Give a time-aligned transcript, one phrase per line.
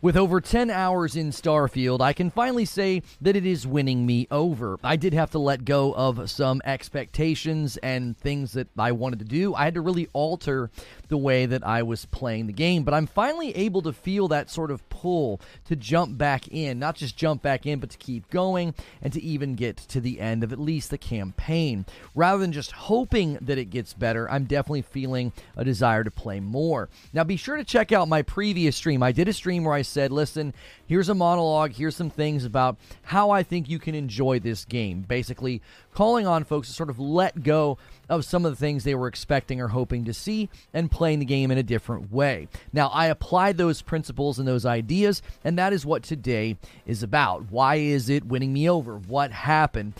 [0.00, 4.28] With over 10 hours in Starfield, I can finally say that it is winning me
[4.30, 4.78] over.
[4.84, 9.24] I did have to let go of some expectations and things that I wanted to
[9.24, 9.56] do.
[9.56, 10.70] I had to really alter
[11.08, 14.50] the way that I was playing the game, but I'm finally able to feel that
[14.50, 18.30] sort of pull to jump back in, not just jump back in, but to keep
[18.30, 21.86] going and to even get to the end of at least the campaign.
[22.14, 26.38] Rather than just hoping that it gets better, I'm definitely feeling a desire to play
[26.38, 26.88] more.
[27.12, 29.02] Now, be sure to check out my previous stream.
[29.02, 30.54] I did a stream where I said, listen,
[30.86, 35.02] here's a monologue, here's some things about how I think you can enjoy this game.
[35.02, 37.78] Basically, calling on folks to sort of let go
[38.08, 41.24] of some of the things they were expecting or hoping to see and playing the
[41.24, 42.48] game in a different way.
[42.72, 47.50] Now, I applied those principles and those ideas, and that is what today is about.
[47.50, 48.96] Why is it winning me over?
[48.96, 49.94] What happened?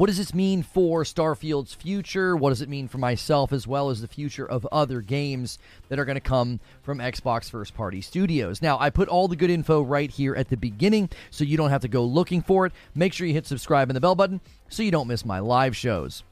[0.00, 2.34] What does this mean for Starfield's future?
[2.34, 5.58] What does it mean for myself as well as the future of other games
[5.90, 8.62] that are going to come from Xbox first party studios?
[8.62, 11.68] Now, I put all the good info right here at the beginning so you don't
[11.68, 12.72] have to go looking for it.
[12.94, 15.76] Make sure you hit subscribe and the bell button so you don't miss my live
[15.76, 16.24] shows.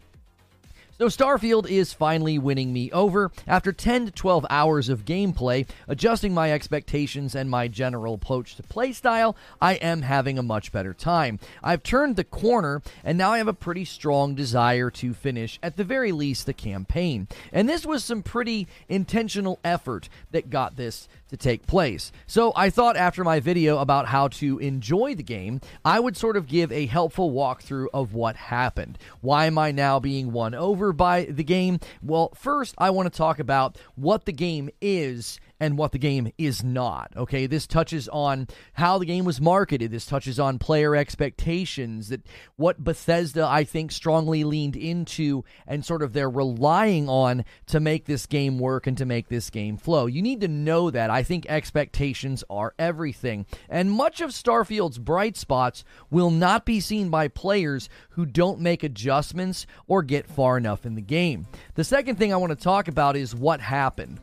[0.98, 3.30] So Starfield is finally winning me over.
[3.46, 8.64] After 10 to 12 hours of gameplay, adjusting my expectations and my general approach to
[8.64, 11.38] playstyle, I am having a much better time.
[11.62, 15.76] I've turned the corner, and now I have a pretty strong desire to finish, at
[15.76, 17.28] the very least, the campaign.
[17.52, 22.12] And this was some pretty intentional effort that got this to take place.
[22.26, 26.36] So I thought after my video about how to enjoy the game, I would sort
[26.36, 28.98] of give a helpful walkthrough of what happened.
[29.20, 31.80] Why am I now being won over by the game?
[32.02, 36.32] Well, first, I want to talk about what the game is and what the game
[36.38, 37.12] is not.
[37.16, 39.90] Okay, this touches on how the game was marketed.
[39.90, 42.08] This touches on player expectations.
[42.08, 42.22] That
[42.56, 48.04] what Bethesda I think strongly leaned into and sort of they're relying on to make
[48.04, 50.06] this game work and to make this game flow.
[50.06, 51.10] You need to know that.
[51.10, 57.10] I think expectations are everything, and much of Starfield's bright spots will not be seen
[57.10, 61.47] by players who don't make adjustments or get far enough in the game.
[61.74, 64.20] The second thing I want to talk about is what happened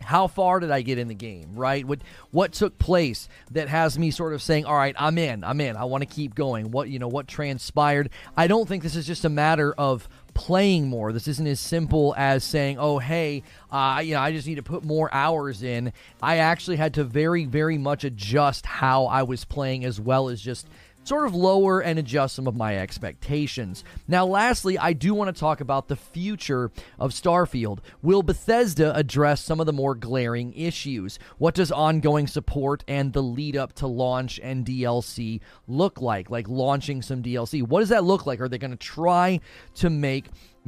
[0.00, 1.84] how far did I get in the game, right?
[1.84, 2.00] What
[2.30, 5.44] what took place that has me sort of saying, "All right, I'm in.
[5.44, 5.76] I'm in.
[5.76, 8.10] I want to keep going." What, you know, what transpired?
[8.36, 11.12] I don't think this is just a matter of playing more.
[11.12, 14.62] This isn't as simple as saying, "Oh, hey, uh, you know, I just need to
[14.62, 15.92] put more hours in."
[16.22, 20.40] I actually had to very, very much adjust how I was playing, as well as
[20.40, 20.68] just
[21.08, 23.82] sort of lower and adjust some of my expectations.
[24.06, 27.78] Now, lastly, I do want to talk about the future of Starfield.
[28.02, 31.18] Will Bethesda address some of the more glaring issues?
[31.38, 36.28] What does ongoing support and the lead up to launch and DLC look like?
[36.28, 37.62] Like launching some DLC.
[37.62, 38.38] What does that look like?
[38.42, 39.40] Are they going to try
[39.76, 40.26] to make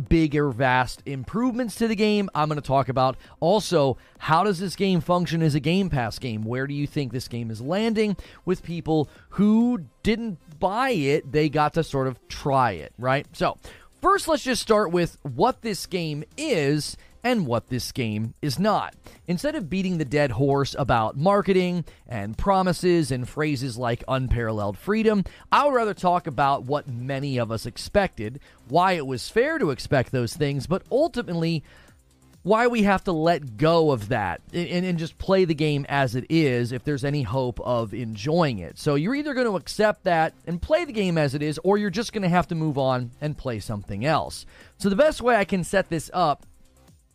[0.09, 2.28] bigger, vast improvements to the game.
[2.34, 6.19] I'm going to talk about also how does this game function as a Game Pass
[6.19, 6.45] game?
[6.45, 11.31] Where do you think this game is landing with people who didn't buy it?
[11.31, 13.27] They got to sort of try it, right?
[13.33, 13.59] So,
[14.01, 18.95] first, let's just start with what this game is and what this game is not.
[19.27, 25.25] Instead of beating the dead horse about marketing and promises and phrases like unparalleled freedom,
[25.53, 29.71] I would rather talk about what many of us expected, why it was fair to
[29.71, 31.63] expect those things, but ultimately,
[32.43, 36.15] why we have to let go of that and, and, just play the game as
[36.15, 38.79] it is if there's any hope of enjoying it.
[38.79, 41.77] So you're either going to accept that and play the game as it is, or
[41.77, 44.47] you're just going to have to move on and play something else.
[44.79, 46.47] So the best way I can set this up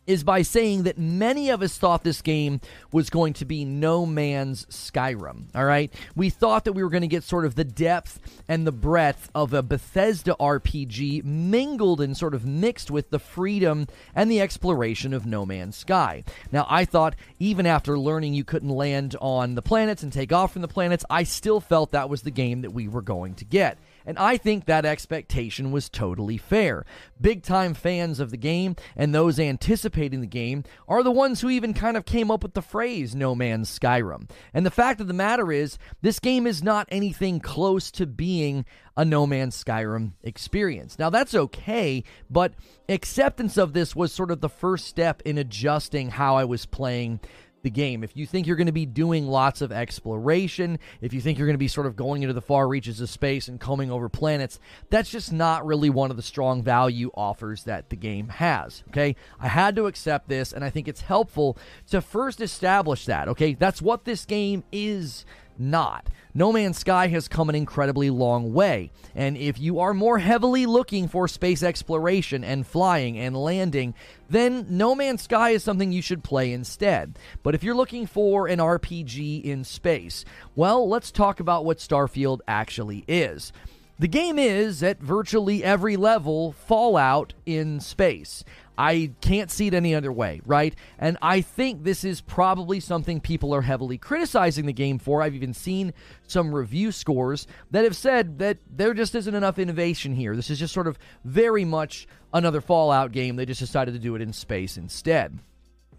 [0.06, 2.60] is by saying that many of us thought this game
[2.92, 5.44] was going to be No Man's Skyrim.
[5.54, 5.92] All right.
[6.14, 9.30] We thought that we were going to get sort of the depth and the breadth
[9.34, 15.12] of a Bethesda RPG mingled and sort of mixed with the freedom and the exploration
[15.12, 16.24] of No Man's Sky.
[16.52, 20.52] Now, I thought even after learning you couldn't land on the planets and take off
[20.52, 23.44] from the planets, I still felt that was the game that we were going to
[23.44, 26.86] get and I think that expectation was totally fair.
[27.20, 31.50] Big time fans of the game and those anticipating the game are the ones who
[31.50, 34.30] even kind of came up with the phrase No Man's Skyrim.
[34.54, 38.64] And the fact of the matter is, this game is not anything close to being
[38.96, 40.98] a No Man's Skyrim experience.
[40.98, 42.54] Now, that's okay, but
[42.88, 47.20] acceptance of this was sort of the first step in adjusting how I was playing
[47.66, 48.04] the game.
[48.04, 51.48] If you think you're going to be doing lots of exploration, if you think you're
[51.48, 54.08] going to be sort of going into the far reaches of space and combing over
[54.08, 58.84] planets, that's just not really one of the strong value offers that the game has.
[58.90, 59.16] Okay.
[59.40, 61.58] I had to accept this, and I think it's helpful
[61.90, 63.26] to first establish that.
[63.30, 63.54] Okay.
[63.54, 65.26] That's what this game is
[65.58, 66.08] not.
[66.34, 70.66] No Man's Sky has come an incredibly long way, and if you are more heavily
[70.66, 73.94] looking for space exploration and flying and landing,
[74.28, 77.18] then No Man's Sky is something you should play instead.
[77.42, 80.24] But if you're looking for an RPG in space,
[80.54, 83.52] well, let's talk about what Starfield actually is.
[83.98, 88.44] The game is, at virtually every level, Fallout in space.
[88.78, 90.74] I can't see it any other way, right?
[90.98, 95.22] And I think this is probably something people are heavily criticizing the game for.
[95.22, 95.94] I've even seen
[96.26, 100.36] some review scores that have said that there just isn't enough innovation here.
[100.36, 103.36] This is just sort of very much another Fallout game.
[103.36, 105.38] They just decided to do it in space instead.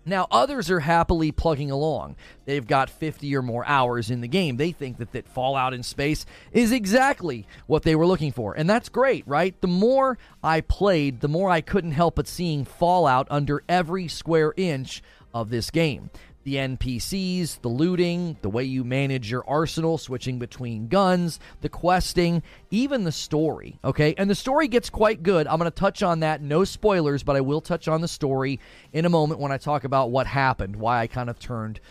[0.07, 2.15] Now, others are happily plugging along.
[2.45, 4.55] They've got 50 or more hours in the game.
[4.55, 8.53] They think that, that Fallout in space is exactly what they were looking for.
[8.53, 9.59] And that's great, right?
[9.59, 14.53] The more I played, the more I couldn't help but seeing Fallout under every square
[14.55, 16.09] inch of this game
[16.47, 22.41] the NPCs, the looting, the way you manage your arsenal, switching between guns, the questing,
[22.71, 23.77] even the story.
[23.83, 25.45] Okay, and the story gets quite good.
[25.45, 26.41] I'm going to touch on that.
[26.41, 28.61] No spoilers, but I will touch on the story
[28.93, 31.81] in a moment when I talk about what happened, why I kind of turned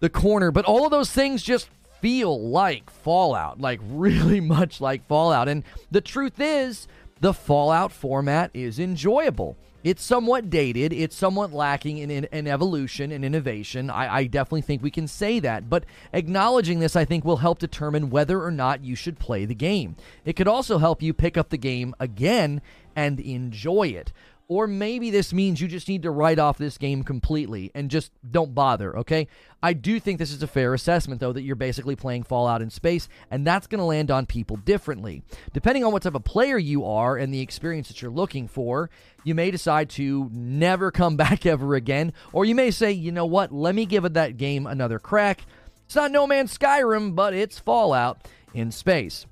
[0.00, 0.50] the corner.
[0.50, 1.70] But all of those things just
[2.02, 5.48] feel like Fallout, like really much like Fallout.
[5.48, 6.88] And the truth is,
[7.22, 9.56] the Fallout format is enjoyable.
[9.88, 10.92] It's somewhat dated.
[10.92, 13.88] It's somewhat lacking in, in, in evolution and innovation.
[13.88, 15.70] I, I, definitely think we can say that.
[15.70, 19.54] But acknowledging this, I think, will help determine whether or not you should play the
[19.54, 19.96] game.
[20.26, 22.60] It could also help you pick up the game again
[22.94, 24.12] and enjoy it.
[24.50, 28.10] Or maybe this means you just need to write off this game completely and just
[28.28, 29.28] don't bother, okay?
[29.62, 32.70] I do think this is a fair assessment, though, that you're basically playing Fallout in
[32.70, 35.22] space, and that's going to land on people differently.
[35.52, 38.88] Depending on what type of player you are and the experience that you're looking for,
[39.22, 43.26] you may decide to never come back ever again, or you may say, you know
[43.26, 45.44] what, let me give that game another crack.
[45.84, 49.26] It's not No Man's Skyrim, but it's Fallout in space.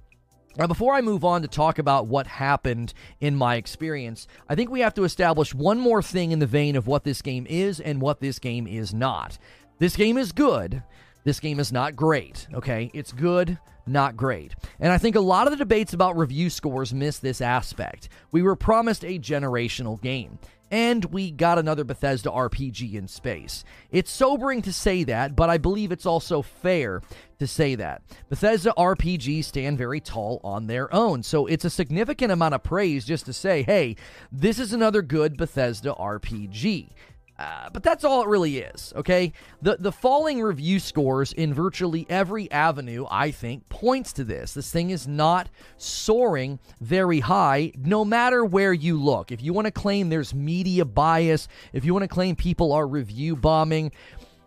[0.58, 4.70] Now, before I move on to talk about what happened in my experience, I think
[4.70, 7.78] we have to establish one more thing in the vein of what this game is
[7.78, 9.38] and what this game is not.
[9.78, 10.82] This game is good.
[11.24, 12.90] This game is not great, okay?
[12.94, 14.54] It's good, not great.
[14.80, 18.08] And I think a lot of the debates about review scores miss this aspect.
[18.32, 20.38] We were promised a generational game
[20.70, 23.64] and we got another Bethesda RPG in space.
[23.90, 27.02] It's sobering to say that, but I believe it's also fair
[27.38, 28.02] to say that.
[28.28, 33.04] Bethesda RPGs stand very tall on their own, so it's a significant amount of praise
[33.04, 33.96] just to say, hey,
[34.32, 36.90] this is another good Bethesda RPG.
[37.38, 39.32] Uh, but that's all it really is, okay?
[39.60, 44.54] The the falling review scores in virtually every avenue, I think, points to this.
[44.54, 49.30] This thing is not soaring very high, no matter where you look.
[49.32, 52.86] If you want to claim there's media bias, if you want to claim people are
[52.86, 53.92] review bombing,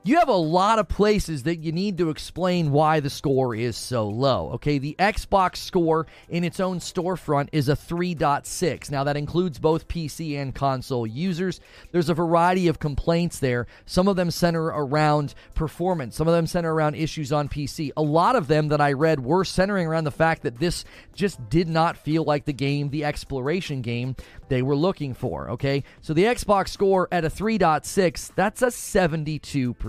[0.04, 3.76] you have a lot of places that you need to explain why the score is
[3.76, 4.52] so low.
[4.54, 8.90] Okay, the Xbox score in its own storefront is a 3.6.
[8.92, 11.60] Now, that includes both PC and console users.
[11.92, 13.68] There's a variety of complaints there.
[13.86, 17.92] Some of them center around performance, some of them center around issues on PC.
[17.98, 21.50] A lot of them that I read were centering around the fact that this just
[21.50, 24.16] did not feel like the game, the exploration game
[24.48, 25.50] they were looking for.
[25.52, 29.89] Okay, so the Xbox score at a 3.6, that's a 72%.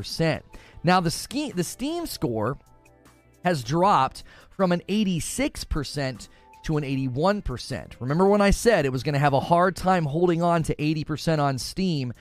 [0.83, 2.59] Now, the, ski- the Steam score
[3.45, 6.29] has dropped from an 86%
[6.65, 7.93] to an 81%.
[8.01, 10.75] Remember when I said it was going to have a hard time holding on to
[10.75, 12.13] 80% on Steam?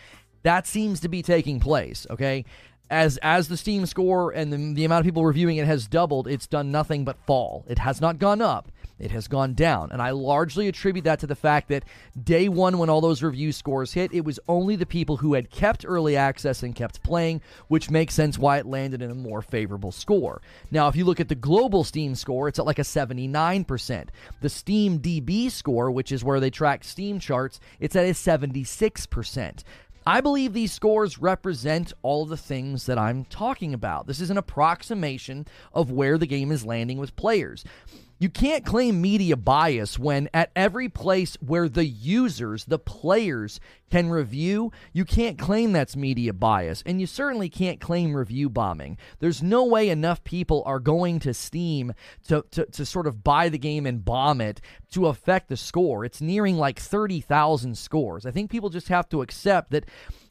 [0.44, 2.46] That seems to be taking place, okay?
[2.90, 6.28] As as the Steam score and the, the amount of people reviewing it has doubled,
[6.28, 7.66] it's done nothing but fall.
[7.68, 9.92] It has not gone up it has gone down.
[9.92, 11.86] And I largely attribute that to the fact that
[12.22, 15.50] day one, when all those review scores hit, it was only the people who had
[15.50, 19.42] kept early access and kept playing, which makes sense why it landed in a more
[19.42, 20.42] favorable score.
[20.72, 24.08] Now, if you look at the global Steam score, it's at like a 79%.
[24.42, 29.64] The Steam DB score, which is where they track Steam charts, it's at a 76%.
[30.08, 34.08] I believe these scores represent all the things that I'm talking about.
[34.08, 37.64] This is an approximation of where the game is landing with players.
[38.20, 44.10] You can't claim media bias when at every place where the users, the players, can
[44.10, 46.84] review, you can't claim that's media bias.
[46.86, 48.98] And you certainly can't claim review bombing.
[49.20, 51.94] There's no way enough people are going to Steam
[52.28, 54.60] to, to, to sort of buy the game and bomb it
[54.92, 56.04] to affect the score.
[56.04, 58.26] It's nearing like 30,000 scores.
[58.26, 59.86] I think people just have to accept that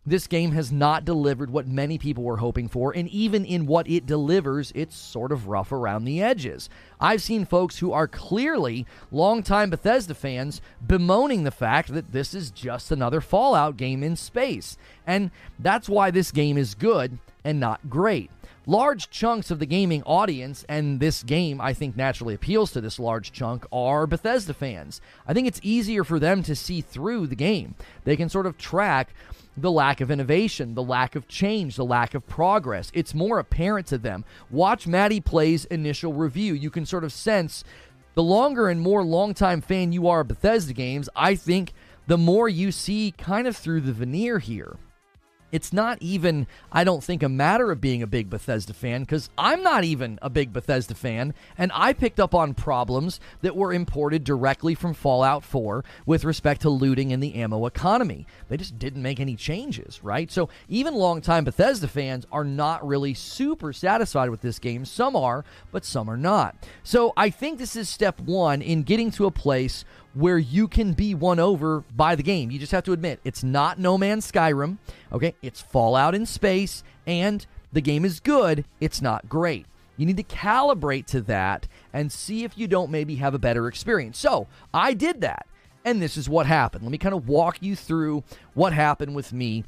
[0.09, 3.89] this game has not delivered what many people were hoping for, and even in what
[3.89, 6.69] it delivers, it's sort of rough around the edges.
[7.01, 12.51] I've seen folks who are clearly longtime Bethesda fans bemoaning the fact that this is
[12.51, 17.89] just another Fallout game in space, and that's why this game is good and not
[17.89, 18.31] great.
[18.69, 22.99] Large chunks of the gaming audience, and this game, I think, naturally appeals to this
[22.99, 25.01] large chunk, are Bethesda fans.
[25.27, 27.77] I think it's easier for them to see through the game.
[28.05, 29.15] They can sort of track
[29.57, 32.91] the lack of innovation, the lack of change, the lack of progress.
[32.93, 34.27] It's more apparent to them.
[34.51, 36.53] Watch Matty Play's initial review.
[36.53, 37.65] You can sort of sense
[38.13, 41.73] the longer and more longtime fan you are of Bethesda games, I think
[42.07, 44.77] the more you see kind of through the veneer here.
[45.51, 49.31] It's not even, I don't think, a matter of being a big Bethesda fan because
[49.39, 53.73] I'm not even a big Bethesda fan, and I picked up on problems that were
[53.73, 58.27] imported directly from Fallout 4 with respect to looting and the ammo economy.
[58.49, 60.31] They just didn't make any changes, right?
[60.31, 64.85] So even longtime Bethesda fans are not really super satisfied with this game.
[64.85, 66.57] Some are, but some are not.
[66.83, 69.85] So I think this is step one in getting to a place
[70.19, 72.51] where you can be won over by the game.
[72.51, 74.79] You just have to admit it's not No Man's Skyrim,
[75.13, 75.37] okay?
[75.43, 79.65] It's Fallout in space, and the game is good, it's not great.
[79.97, 83.69] You need to calibrate to that and see if you don't maybe have a better
[83.69, 84.19] experience.
[84.19, 85.47] So, I did that,
[85.85, 86.83] and this is what happened.
[86.83, 89.63] Let me kind of walk you through what happened with me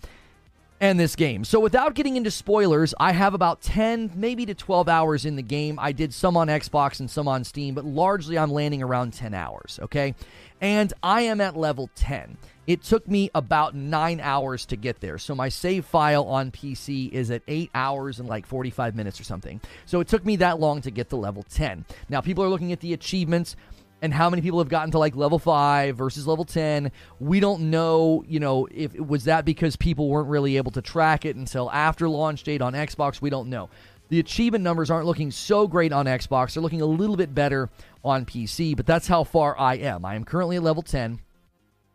[0.80, 1.44] and this game.
[1.44, 5.42] So, without getting into spoilers, I have about 10, maybe to 12 hours in the
[5.42, 5.78] game.
[5.78, 9.34] I did some on Xbox and some on Steam, but largely I'm landing around 10
[9.34, 10.14] hours, okay?
[10.60, 12.38] And I am at level 10.
[12.66, 15.18] It took me about nine hours to get there.
[15.18, 19.24] So, my save file on PC is at eight hours and like 45 minutes or
[19.24, 19.60] something.
[19.84, 21.84] So, it took me that long to get to level 10.
[22.08, 23.54] Now, people are looking at the achievements
[24.02, 27.70] and how many people have gotten to like level 5 versus level 10 we don't
[27.70, 31.70] know you know if was that because people weren't really able to track it until
[31.70, 33.20] after launch date on xbox.
[33.20, 33.68] We don't know.
[34.08, 36.54] The achievement numbers aren't looking so great on xbox.
[36.54, 37.68] They're looking a little bit better
[38.04, 40.04] on pc but that's how far i am.
[40.04, 41.20] I am currently at level 10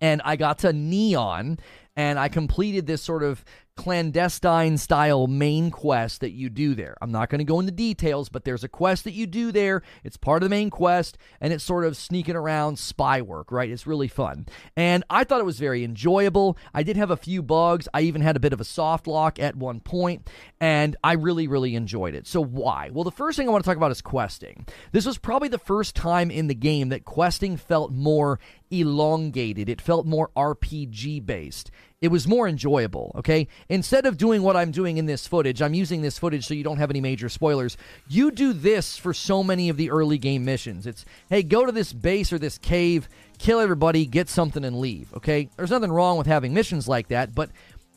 [0.01, 1.57] and i got to neon
[1.95, 3.43] and i completed this sort of
[3.75, 6.95] clandestine style main quest that you do there.
[7.01, 9.81] I'm not going to go into details, but there's a quest that you do there.
[10.03, 13.69] It's part of the main quest, and it's sort of sneaking around spy work, right?
[13.69, 14.45] It's really fun.
[14.75, 16.57] And I thought it was very enjoyable.
[16.73, 17.87] I did have a few bugs.
[17.93, 20.29] I even had a bit of a soft lock at one point,
[20.61, 22.27] and I really, really enjoyed it.
[22.27, 22.89] So, why?
[22.93, 24.65] Well, the first thing I want to talk about is questing.
[24.93, 28.39] This was probably the first time in the game that questing felt more
[28.71, 31.71] elongated, it felt more RPG based
[32.05, 33.47] it was more enjoyable, okay?
[33.67, 36.63] Instead of doing what I'm doing in this footage, I'm using this footage so you
[36.63, 37.77] don't have any major spoilers.
[38.07, 40.85] You do this for so many of the early game missions.
[40.85, 43.09] It's, hey, go to this base or this cave,
[43.39, 45.49] kill everybody, get something, and leave, okay?
[45.57, 47.49] There's nothing wrong with having missions like that, but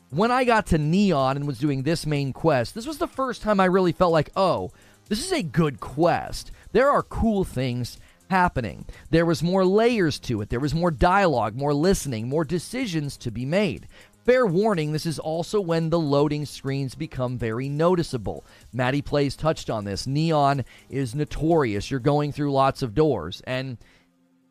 [0.09, 3.43] when I got to Neon and was doing this main quest, this was the first
[3.43, 4.71] time I really felt like, oh,
[5.07, 6.51] this is a good quest.
[6.71, 8.85] There are cool things happening.
[9.09, 10.49] There was more layers to it.
[10.49, 13.87] There was more dialogue, more listening, more decisions to be made.
[14.25, 18.45] Fair warning, this is also when the loading screens become very noticeable.
[18.71, 20.05] Matty Plays touched on this.
[20.05, 21.89] Neon is notorious.
[21.89, 23.77] You're going through lots of doors, and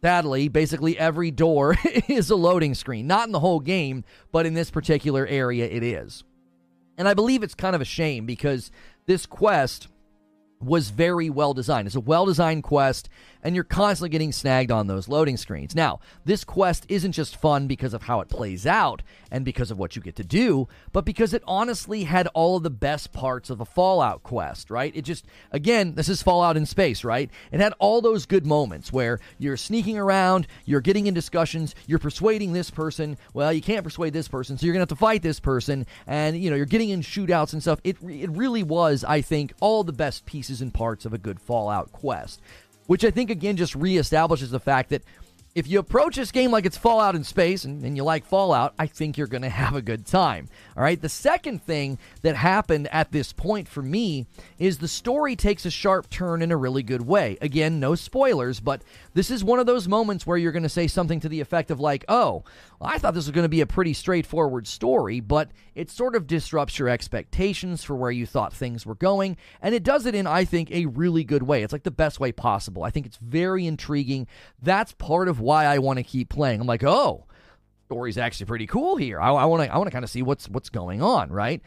[0.02, 1.76] sadly, basically every door
[2.08, 3.06] is a loading screen.
[3.06, 6.24] Not in the whole game, but in this particular area, it is.
[6.96, 8.72] And I believe it's kind of a shame because
[9.06, 9.86] this quest
[10.60, 11.86] was very well designed.
[11.86, 13.08] It's a well designed quest,
[13.42, 15.74] and you're constantly getting snagged on those loading screens.
[15.74, 19.78] Now, this quest isn't just fun because of how it plays out and because of
[19.78, 23.50] what you get to do, but because it honestly had all of the best parts
[23.50, 24.94] of a Fallout quest, right?
[24.96, 27.30] It just, again, this is Fallout in space, right?
[27.52, 31.98] It had all those good moments where you're sneaking around, you're getting in discussions, you're
[32.00, 33.16] persuading this person.
[33.34, 35.86] Well, you can't persuade this person, so you're going to have to fight this person,
[36.06, 37.80] and, you know, you're getting in shootouts and stuff.
[37.84, 41.40] It, it really was, I think, all the best pieces and parts of a good
[41.40, 42.40] Fallout quest
[42.88, 45.02] which I think again just reestablishes the fact that
[45.54, 48.74] if you approach this game like it's Fallout in space and, and you like Fallout,
[48.78, 50.48] I think you're going to have a good time.
[50.76, 51.00] All right.
[51.00, 54.26] The second thing that happened at this point for me
[54.58, 57.38] is the story takes a sharp turn in a really good way.
[57.40, 58.82] Again, no spoilers, but
[59.14, 61.70] this is one of those moments where you're going to say something to the effect
[61.72, 62.44] of, like, oh,
[62.80, 66.26] I thought this was going to be a pretty straightforward story, but it sort of
[66.26, 69.36] disrupts your expectations for where you thought things were going.
[69.60, 71.62] And it does it in, I think, a really good way.
[71.62, 72.84] It's like the best way possible.
[72.84, 74.28] I think it's very intriguing.
[74.62, 76.60] That's part of why I want to keep playing.
[76.60, 77.26] I'm like, oh,
[77.86, 79.20] story's actually pretty cool here.
[79.20, 81.62] I want to I want to kind of see what's what's going on, right?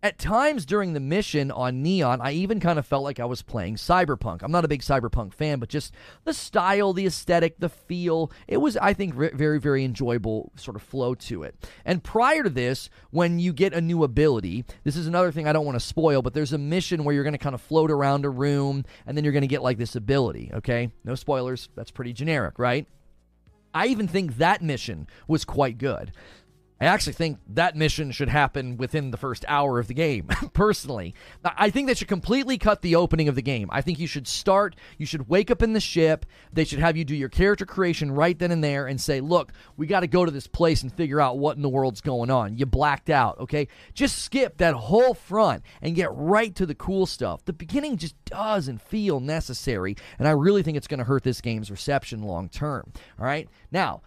[0.00, 3.42] At times during the mission on Neon, I even kind of felt like I was
[3.42, 4.44] playing Cyberpunk.
[4.44, 8.58] I'm not a big Cyberpunk fan, but just the style, the aesthetic, the feel, it
[8.58, 11.68] was, I think, very, very enjoyable sort of flow to it.
[11.84, 15.52] And prior to this, when you get a new ability, this is another thing I
[15.52, 17.90] don't want to spoil, but there's a mission where you're going to kind of float
[17.90, 20.92] around a room and then you're going to get like this ability, okay?
[21.02, 21.70] No spoilers.
[21.74, 22.86] That's pretty generic, right?
[23.74, 26.12] I even think that mission was quite good.
[26.80, 31.14] I actually think that mission should happen within the first hour of the game, personally.
[31.44, 33.68] I think they should completely cut the opening of the game.
[33.72, 36.24] I think you should start, you should wake up in the ship.
[36.52, 39.52] They should have you do your character creation right then and there and say, look,
[39.76, 42.30] we got to go to this place and figure out what in the world's going
[42.30, 42.56] on.
[42.56, 43.66] You blacked out, okay?
[43.92, 47.44] Just skip that whole front and get right to the cool stuff.
[47.44, 51.40] The beginning just doesn't feel necessary, and I really think it's going to hurt this
[51.40, 52.92] game's reception long term.
[53.18, 53.48] All right?
[53.72, 54.02] Now,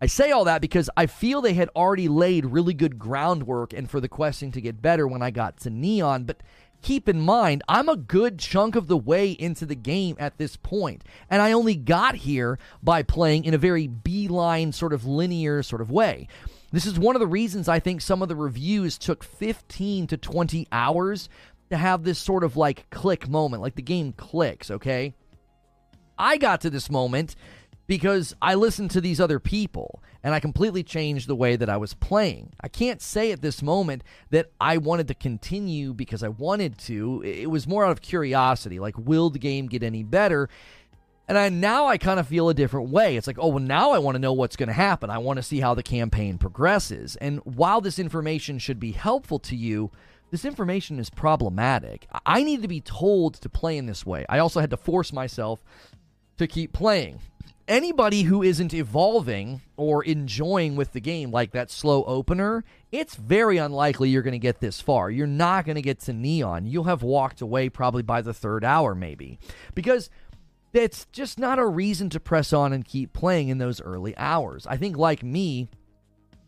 [0.00, 3.88] I say all that because I feel they had already laid really good groundwork and
[3.88, 6.42] for the questing to get better when I got to Neon, but
[6.82, 10.56] keep in mind, I'm a good chunk of the way into the game at this
[10.56, 15.62] point, and I only got here by playing in a very beeline, sort of linear
[15.62, 16.28] sort of way.
[16.72, 20.16] This is one of the reasons I think some of the reviews took 15 to
[20.16, 21.28] 20 hours
[21.70, 25.14] to have this sort of like click moment, like the game clicks, okay?
[26.18, 27.34] I got to this moment
[27.86, 31.76] because I listened to these other people and I completely changed the way that I
[31.76, 32.52] was playing.
[32.60, 37.22] I can't say at this moment that I wanted to continue because I wanted to.
[37.24, 40.48] It was more out of curiosity, like will the game get any better?
[41.26, 43.16] And I now I kind of feel a different way.
[43.16, 45.08] It's like, oh, well, now I want to know what's going to happen.
[45.10, 47.16] I want to see how the campaign progresses.
[47.16, 49.90] And while this information should be helpful to you,
[50.30, 52.06] this information is problematic.
[52.26, 54.26] I need to be told to play in this way.
[54.28, 55.62] I also had to force myself
[56.36, 57.20] to keep playing
[57.66, 63.56] anybody who isn't evolving or enjoying with the game like that slow opener, it's very
[63.56, 65.10] unlikely you're going to get this far.
[65.10, 66.66] You're not going to get to Neon.
[66.66, 69.38] You'll have walked away probably by the third hour, maybe.
[69.74, 70.10] Because
[70.72, 74.66] it's just not a reason to press on and keep playing in those early hours.
[74.66, 75.68] I think, like me,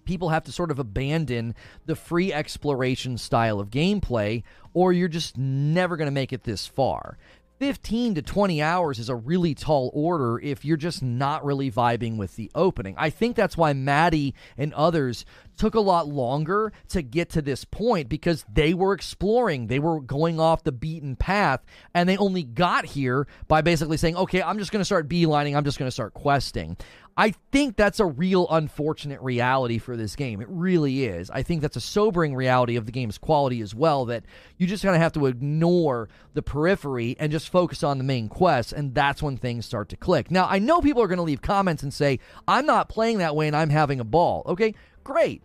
[0.05, 1.55] people have to sort of abandon
[1.85, 4.43] the free exploration style of gameplay,
[4.75, 7.19] or you're just never going to make it this far.
[7.59, 12.19] 15 to 20 hours is a really tall order if you're just not really vibing
[12.19, 12.95] with the opening.
[12.99, 15.25] I think that's why Matty and others
[15.57, 19.67] took a lot longer to get to this point because they were exploring.
[19.67, 24.17] They were going off the beaten path and they only got here by basically saying,
[24.17, 25.57] okay, I'm just going to start beelining.
[25.57, 26.77] I'm just going to start questing.
[27.19, 30.43] I think that's a real unfortunate reality for this game.
[30.43, 31.31] It really is.
[31.31, 34.25] I think that's a sobering reality of the game's quality as well that
[34.59, 38.29] you just kind of have to ignore the periphery and just focus on the main
[38.29, 40.31] quest, and that's when things start to click.
[40.31, 43.35] Now, I know people are going to leave comments and say, I'm not playing that
[43.35, 44.43] way and I'm having a ball.
[44.45, 44.75] Okay,
[45.07, 45.43] great.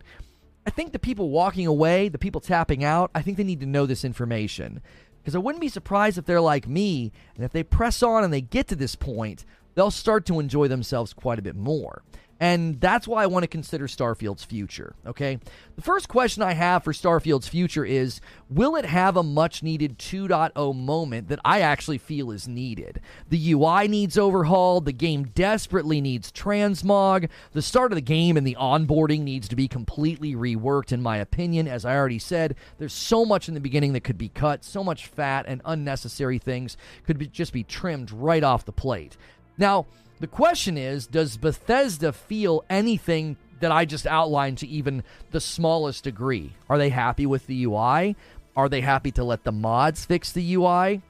[0.66, 3.66] I think the people walking away, the people tapping out, I think they need to
[3.66, 4.82] know this information.
[5.20, 8.32] Because I wouldn't be surprised if they're like me, and if they press on and
[8.32, 9.44] they get to this point,
[9.74, 12.02] they'll start to enjoy themselves quite a bit more.
[12.42, 15.38] And that's why I want to consider Starfield's future, okay?
[15.76, 19.96] The first question I have for Starfield's future is Will it have a much needed
[19.96, 23.00] 2.0 moment that I actually feel is needed?
[23.28, 28.44] The UI needs overhaul, the game desperately needs transmog, the start of the game and
[28.44, 31.68] the onboarding needs to be completely reworked, in my opinion.
[31.68, 34.82] As I already said, there's so much in the beginning that could be cut, so
[34.82, 36.76] much fat and unnecessary things
[37.06, 39.16] could be, just be trimmed right off the plate.
[39.56, 39.86] Now,
[40.22, 46.04] the question is Does Bethesda feel anything that I just outlined to even the smallest
[46.04, 46.52] degree?
[46.70, 48.14] Are they happy with the UI?
[48.56, 51.02] Are they happy to let the mods fix the UI?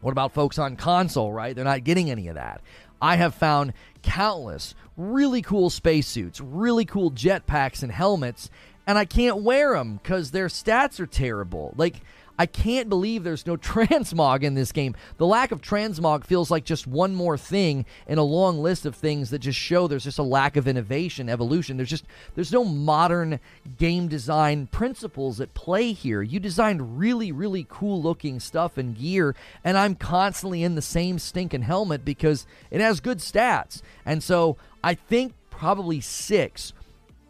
[0.00, 1.56] What about folks on console, right?
[1.56, 2.60] They're not getting any of that.
[3.02, 8.48] I have found countless really cool spacesuits, really cool jetpacks and helmets,
[8.86, 11.74] and I can't wear them because their stats are terrible.
[11.76, 11.96] Like,
[12.38, 14.94] I can't believe there's no transmog in this game.
[15.16, 18.94] The lack of transmog feels like just one more thing in a long list of
[18.94, 21.76] things that just show there's just a lack of innovation, evolution.
[21.76, 23.40] There's just there's no modern
[23.78, 26.22] game design principles at play here.
[26.22, 31.18] You designed really really cool looking stuff and gear and I'm constantly in the same
[31.18, 33.82] stinking helmet because it has good stats.
[34.04, 36.72] And so I think probably 6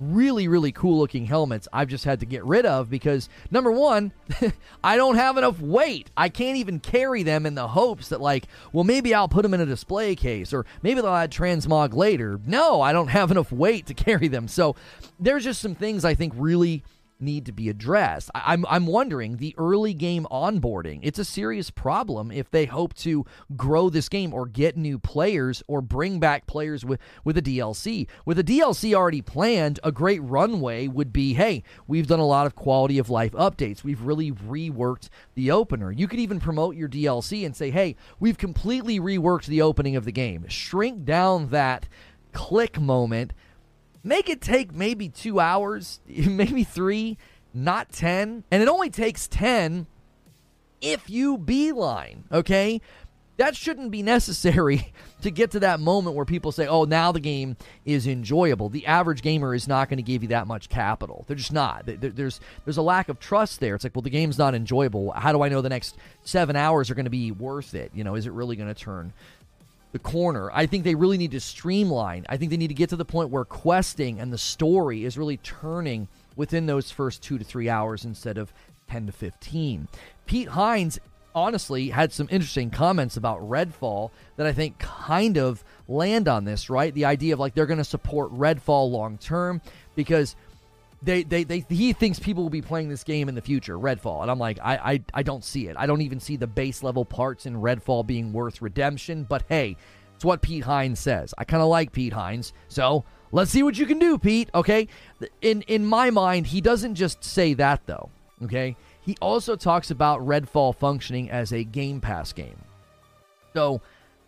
[0.00, 4.12] really, really cool looking helmets I've just had to get rid of because number one,
[4.84, 6.10] I don't have enough weight.
[6.16, 9.54] I can't even carry them in the hopes that, like, well, maybe I'll put them
[9.54, 12.40] in a display case or maybe they'll add transmog later.
[12.46, 14.48] No, I don't have enough weight to carry them.
[14.48, 14.76] So
[15.18, 16.82] there's just some things I think really
[17.20, 18.30] need to be addressed.
[18.34, 21.00] I, am I'm wondering the early game onboarding.
[21.02, 23.24] It's a serious problem if they hope to
[23.56, 28.06] grow this game or get new players or bring back players with with a DLC.
[28.24, 32.46] With a DLC already planned, a great runway would be, hey, we've done a lot
[32.46, 33.84] of quality of life updates.
[33.84, 35.90] We've really reworked the opener.
[35.90, 40.04] You could even promote your DLC and say, hey, we've completely reworked the opening of
[40.04, 40.46] the game.
[40.48, 41.88] Shrink down that
[42.32, 43.32] click moment
[44.06, 47.18] Make it take maybe two hours, maybe three,
[47.52, 48.44] not 10.
[48.52, 49.88] And it only takes 10
[50.80, 52.80] if you beeline, okay?
[53.36, 54.92] that shouldn't be necessary
[55.22, 58.68] to get to that moment where people say, oh, now the game is enjoyable.
[58.68, 61.24] The average gamer is not going to give you that much capital.
[61.26, 61.82] They're just not.
[61.86, 63.74] There's, there's a lack of trust there.
[63.74, 65.12] It's like, well, the game's not enjoyable.
[65.12, 67.90] How do I know the next seven hours are going to be worth it?
[67.94, 69.12] You know, is it really going to turn
[69.96, 70.50] the corner?
[70.52, 72.26] I think they really need to streamline.
[72.28, 75.16] I think they need to get to the point where questing and the story is
[75.16, 78.52] really turning within those first two to three hours instead of
[78.90, 79.88] 10 to 15.
[80.26, 80.98] Pete Hines
[81.34, 86.68] honestly had some interesting comments about Redfall that I think kind of land on this,
[86.68, 86.92] right?
[86.92, 89.62] The idea of like they're going to support Redfall long term
[89.94, 90.36] because
[91.06, 94.22] they, they, they he thinks people will be playing this game in the future, Redfall,
[94.22, 95.76] and I'm like, I, I I don't see it.
[95.78, 99.24] I don't even see the base level parts in Redfall being worth redemption.
[99.24, 99.76] But hey,
[100.16, 101.32] it's what Pete Hines says.
[101.38, 104.50] I kind of like Pete Hines, so let's see what you can do, Pete.
[104.52, 104.88] Okay,
[105.40, 108.10] in in my mind, he doesn't just say that though.
[108.42, 112.58] Okay, he also talks about Redfall functioning as a Game Pass game.
[113.54, 113.80] So,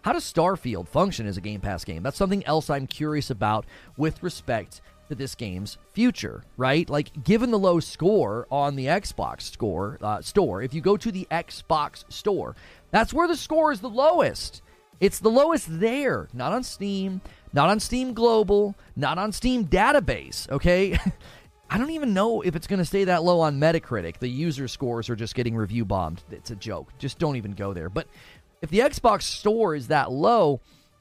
[0.02, 2.04] how does Starfield function as a Game Pass game?
[2.04, 6.88] That's something else I'm curious about with respect to this game's future, right?
[6.88, 11.10] Like, given the low score on the Xbox score uh, store, if you go to
[11.10, 12.54] the Xbox store,
[12.90, 14.62] that's where the score is the lowest.
[15.00, 17.20] It's the lowest there, not on Steam,
[17.52, 20.98] not on Steam Global, not on Steam Database, okay?
[21.70, 24.18] I don't even know if it's going to stay that low on Metacritic.
[24.18, 26.22] The user scores are just getting review bombed.
[26.30, 26.90] It's a joke.
[26.98, 27.90] Just don't even go there.
[27.90, 28.06] But
[28.62, 30.60] if the Xbox store is that low,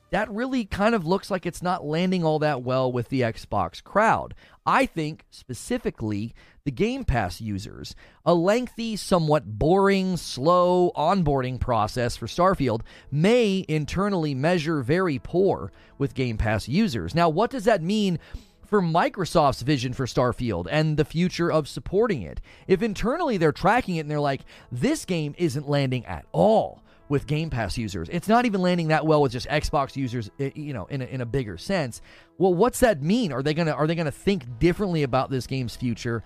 [0.10, 3.84] that really kind of looks like it's not landing all that well with the Xbox
[3.84, 4.34] crowd.
[4.66, 7.96] I think specifically the Game Pass users.
[8.26, 16.14] A lengthy, somewhat boring, slow onboarding process for Starfield may internally measure very poor with
[16.14, 17.16] Game Pass users.
[17.16, 18.20] Now, what does that mean
[18.66, 22.42] for Microsoft's vision for Starfield and the future of supporting it.
[22.68, 27.28] If internally they're tracking it and they're like, this game isn't landing at all with
[27.28, 28.10] Game Pass users.
[28.10, 31.22] It's not even landing that well with just Xbox users, you know, in a, in
[31.22, 32.02] a bigger sense.
[32.38, 33.32] Well, what's that mean?
[33.32, 36.24] Are they gonna are they gonna think differently about this game's future?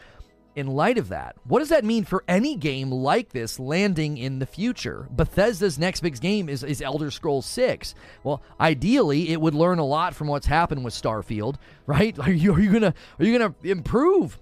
[0.55, 4.39] in light of that, what does that mean for any game like this landing in
[4.39, 5.07] the future?
[5.11, 7.95] Bethesda's next big game is, is Elder Scrolls 6.
[8.23, 12.17] Well, ideally, it would learn a lot from what's happened with Starfield, right?
[12.19, 14.39] Are you, are you gonna are you gonna improve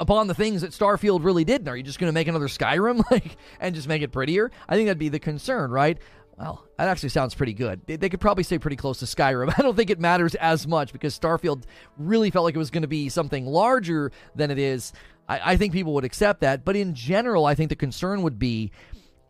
[0.00, 1.68] upon the things that Starfield really did?
[1.68, 4.50] Are you just gonna make another Skyrim like and just make it prettier?
[4.68, 5.98] I think that'd be the concern, right?
[6.40, 7.82] Well, that actually sounds pretty good.
[7.86, 9.52] They, they, could probably stay pretty close to Skyrim.
[9.58, 11.64] I don't think it matters as much because Starfield
[11.98, 14.94] really felt like it was going to be something larger than it is.
[15.28, 16.64] I, I think people would accept that.
[16.64, 18.72] But in general, I think the concern would be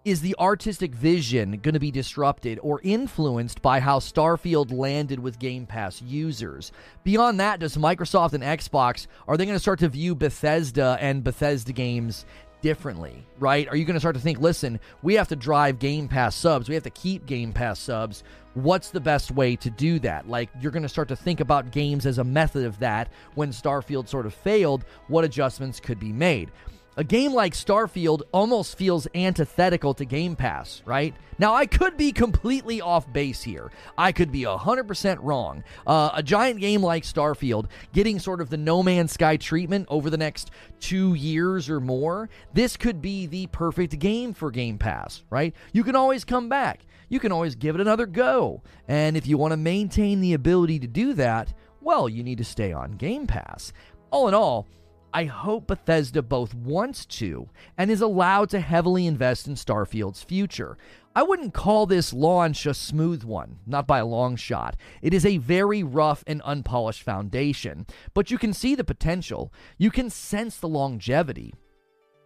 [0.04, 5.38] is the artistic vision going to be disrupted or influenced by how Starfield landed with
[5.38, 6.72] Game Pass users?
[7.04, 11.22] Beyond that, does Microsoft and Xbox are they going to start to view Bethesda and
[11.22, 12.24] Bethesda games
[12.62, 13.68] differently, right?
[13.68, 16.68] Are you going to start to think, listen, we have to drive Game Pass subs,
[16.68, 18.22] we have to keep Game Pass subs.
[18.54, 20.28] What's the best way to do that?
[20.28, 23.08] Like, you're going to start to think about games as a method of that.
[23.34, 26.50] When Starfield sort of failed, what adjustments could be made?
[27.00, 31.14] A game like Starfield almost feels antithetical to Game Pass, right?
[31.38, 33.72] Now, I could be completely off base here.
[33.96, 35.64] I could be 100% wrong.
[35.86, 40.10] Uh, a giant game like Starfield getting sort of the No Man's Sky treatment over
[40.10, 45.24] the next two years or more, this could be the perfect game for Game Pass,
[45.30, 45.54] right?
[45.72, 48.62] You can always come back, you can always give it another go.
[48.88, 52.44] And if you want to maintain the ability to do that, well, you need to
[52.44, 53.72] stay on Game Pass.
[54.10, 54.66] All in all,
[55.12, 60.78] I hope Bethesda both wants to and is allowed to heavily invest in Starfield's future.
[61.16, 64.76] I wouldn't call this launch a smooth one, not by a long shot.
[65.02, 69.52] It is a very rough and unpolished foundation, but you can see the potential.
[69.78, 71.54] You can sense the longevity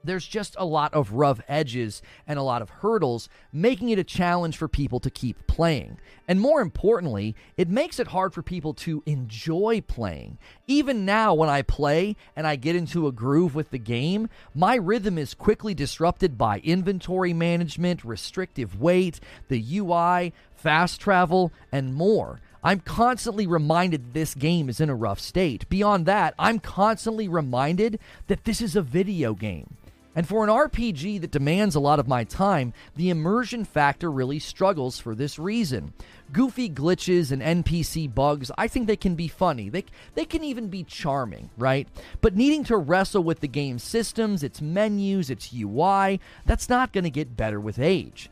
[0.05, 4.05] there's just a lot of rough edges and a lot of hurdles, making it a
[4.05, 5.99] challenge for people to keep playing.
[6.29, 10.39] And more importantly, it makes it hard for people to enjoy playing.
[10.67, 14.77] Even now, when I play and I get into a groove with the game, my
[14.77, 22.41] rhythm is quickly disrupted by inventory management, restrictive weight, the UI, fast travel, and more.
[22.63, 25.69] I'm constantly reminded this game is in a rough state.
[25.69, 29.77] Beyond that, I'm constantly reminded that this is a video game.
[30.17, 34.39] And for an RPG that demands a lot of my time, the immersion factor really
[34.39, 35.93] struggles for this reason.
[36.33, 39.69] Goofy glitches and NPC bugs, I think they can be funny.
[39.69, 41.89] They, they can even be charming, right?
[42.21, 47.05] But needing to wrestle with the game's systems, its menus, its UI, that's not going
[47.05, 48.31] to get better with age.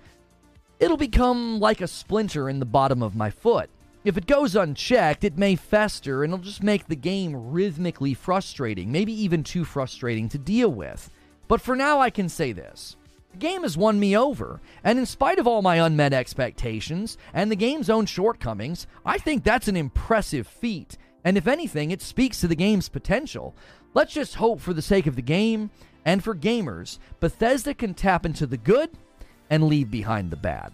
[0.79, 3.71] It'll become like a splinter in the bottom of my foot.
[4.05, 8.91] If it goes unchecked, it may fester and it'll just make the game rhythmically frustrating,
[8.91, 11.09] maybe even too frustrating to deal with.
[11.49, 12.97] But for now, I can say this
[13.33, 14.61] the game has won me over.
[14.85, 19.43] And in spite of all my unmet expectations and the game's own shortcomings, I think
[19.43, 20.99] that's an impressive feat.
[21.25, 23.55] And if anything, it speaks to the game's potential.
[23.95, 25.71] Let's just hope for the sake of the game
[26.05, 28.91] and for gamers, Bethesda can tap into the good
[29.49, 30.73] and leave behind the bad.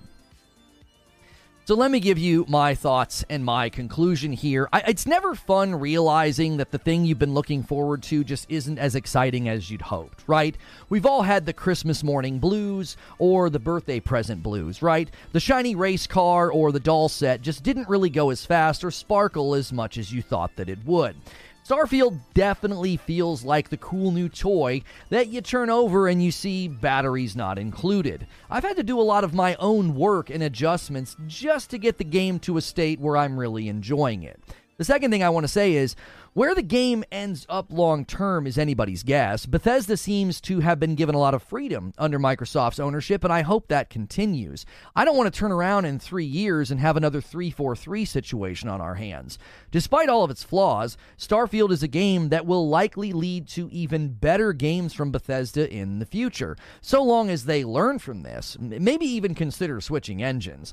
[1.69, 4.71] So let me give you my thoughts and my conclusion here.
[4.73, 8.79] I, it's never fun realizing that the thing you've been looking forward to just isn't
[8.79, 10.57] as exciting as you'd hoped, right?
[10.89, 15.11] We've all had the Christmas morning blues or the birthday present blues, right?
[15.33, 18.91] The shiny race car or the doll set just didn't really go as fast or
[18.91, 21.17] sparkle as much as you thought that it would.
[21.69, 26.67] Starfield definitely feels like the cool new toy that you turn over and you see
[26.67, 28.27] batteries not included.
[28.49, 31.99] I've had to do a lot of my own work and adjustments just to get
[31.99, 34.41] the game to a state where I'm really enjoying it.
[34.79, 35.95] The second thing I want to say is
[36.39, 39.45] where the game ends up long term is anybody's guess.
[39.45, 43.43] Bethesda seems to have been given a lot of freedom under Microsoft's ownership, and I
[43.43, 44.65] hope that continues.
[44.95, 48.81] I don't want to turn around in three years and have another 343 situation on
[48.81, 49.37] our hands.
[49.73, 54.11] Despite all of its flaws, Starfield is a game that will likely lead to even
[54.11, 59.07] better games from Bethesda in the future, so long as they learn from this, maybe
[59.07, 60.73] even consider switching engines.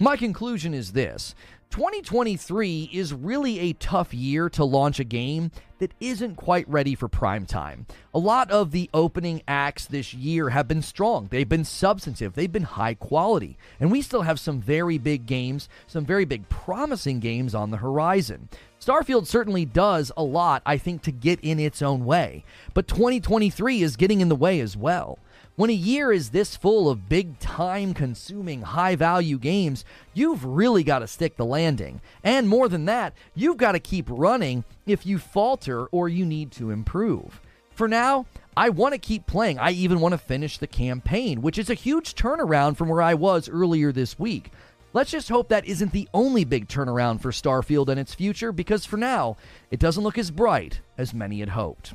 [0.00, 1.36] My conclusion is this
[1.74, 7.08] 2023 is really a tough year to launch a game that isn't quite ready for
[7.08, 7.84] prime time.
[8.14, 11.26] A lot of the opening acts this year have been strong.
[11.32, 13.58] They've been substantive, they've been high quality.
[13.80, 17.78] And we still have some very big games, some very big promising games on the
[17.78, 18.48] horizon.
[18.80, 22.44] Starfield certainly does a lot, I think, to get in its own way.
[22.72, 25.18] But 2023 is getting in the way as well.
[25.56, 30.82] When a year is this full of big time consuming, high value games, you've really
[30.82, 32.00] got to stick the landing.
[32.24, 36.50] And more than that, you've got to keep running if you falter or you need
[36.52, 37.40] to improve.
[37.70, 39.60] For now, I want to keep playing.
[39.60, 43.14] I even want to finish the campaign, which is a huge turnaround from where I
[43.14, 44.50] was earlier this week.
[44.92, 48.84] Let's just hope that isn't the only big turnaround for Starfield and its future, because
[48.84, 49.36] for now,
[49.70, 51.94] it doesn't look as bright as many had hoped.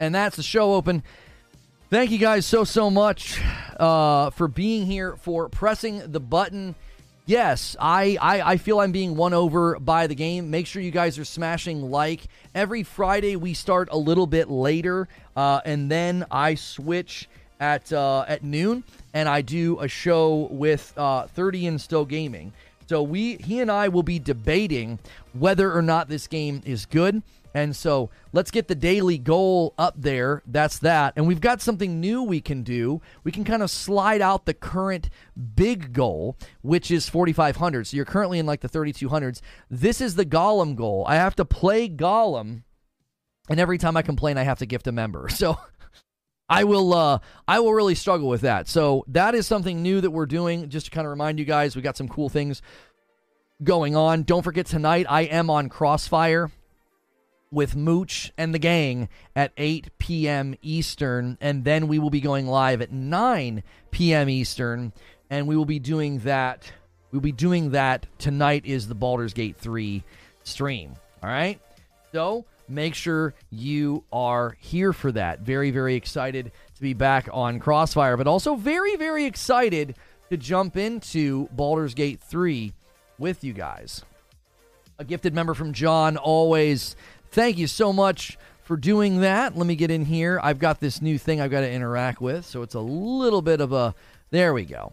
[0.00, 1.02] And that's the show open.
[1.94, 3.40] Thank you guys so, so much
[3.78, 6.74] uh, for being here, for pressing the button.
[7.24, 10.50] Yes, I, I, I feel I'm being won over by the game.
[10.50, 12.22] Make sure you guys are smashing like.
[12.52, 17.28] Every Friday we start a little bit later, uh, and then I switch
[17.60, 22.52] at uh, at noon, and I do a show with uh, 30 and Still Gaming.
[22.88, 24.98] So we he and I will be debating
[25.32, 27.22] whether or not this game is good.
[27.54, 30.42] And so let's get the daily goal up there.
[30.44, 31.14] That's that.
[31.16, 33.00] And we've got something new we can do.
[33.22, 35.08] We can kind of slide out the current
[35.54, 37.86] big goal, which is 4,500.
[37.86, 39.40] So you're currently in like the 3,200s.
[39.70, 41.04] This is the Gollum goal.
[41.06, 42.64] I have to play Gollum.
[43.48, 45.28] And every time I complain, I have to gift a member.
[45.34, 45.58] So
[46.46, 48.68] I will uh I will really struggle with that.
[48.68, 51.74] So that is something new that we're doing just to kind of remind you guys
[51.74, 52.60] we got some cool things
[53.62, 54.24] going on.
[54.24, 56.50] Don't forget tonight I am on Crossfire
[57.50, 60.54] with Mooch and the gang at 8 p.m.
[60.62, 64.28] Eastern, and then we will be going live at 9 p.m.
[64.28, 64.92] Eastern,
[65.30, 66.70] and we will be doing that.
[67.12, 68.66] We'll be doing that tonight.
[68.66, 70.02] Is the Baldur's Gate 3
[70.42, 70.94] stream?
[71.22, 71.60] All right,
[72.12, 75.40] so make sure you are here for that.
[75.40, 79.96] Very, very excited to be back on Crossfire, but also very, very excited
[80.30, 82.72] to jump into Baldur's Gate 3
[83.18, 84.04] with you guys.
[84.98, 86.96] A gifted member from John always
[87.34, 89.58] Thank you so much for doing that.
[89.58, 90.38] Let me get in here.
[90.40, 93.60] I've got this new thing I've got to interact with, so it's a little bit
[93.60, 93.92] of a.
[94.30, 94.92] There we go.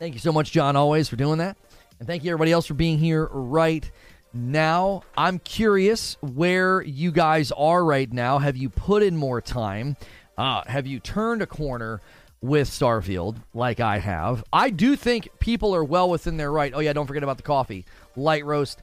[0.00, 1.56] Thank you so much, John, always for doing that.
[2.00, 3.88] And thank you, everybody else, for being here right
[4.34, 5.04] now.
[5.16, 8.38] I'm curious where you guys are right now.
[8.40, 9.96] Have you put in more time?
[10.36, 12.00] Uh, have you turned a corner
[12.40, 14.42] with Starfield like I have?
[14.52, 16.72] I do think people are well within their right.
[16.74, 17.86] Oh, yeah, don't forget about the coffee.
[18.16, 18.80] Light roast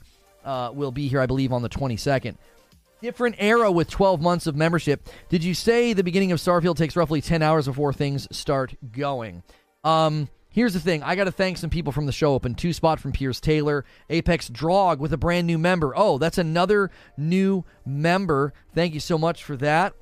[0.48, 2.38] uh, will be here, I believe, on the 22nd.
[3.02, 5.08] Different era with 12 months of membership.
[5.30, 9.44] Did you say the beginning of Starfield takes roughly 10 hours before things start going?
[9.84, 11.04] Um, here's the thing.
[11.04, 12.56] I got to thank some people from the show open.
[12.56, 13.86] Two spot from Pierce Taylor.
[14.10, 15.94] Apex Drog with a brand new member.
[15.96, 18.54] Oh, that's another new member.
[18.74, 19.94] Thank you so much for that.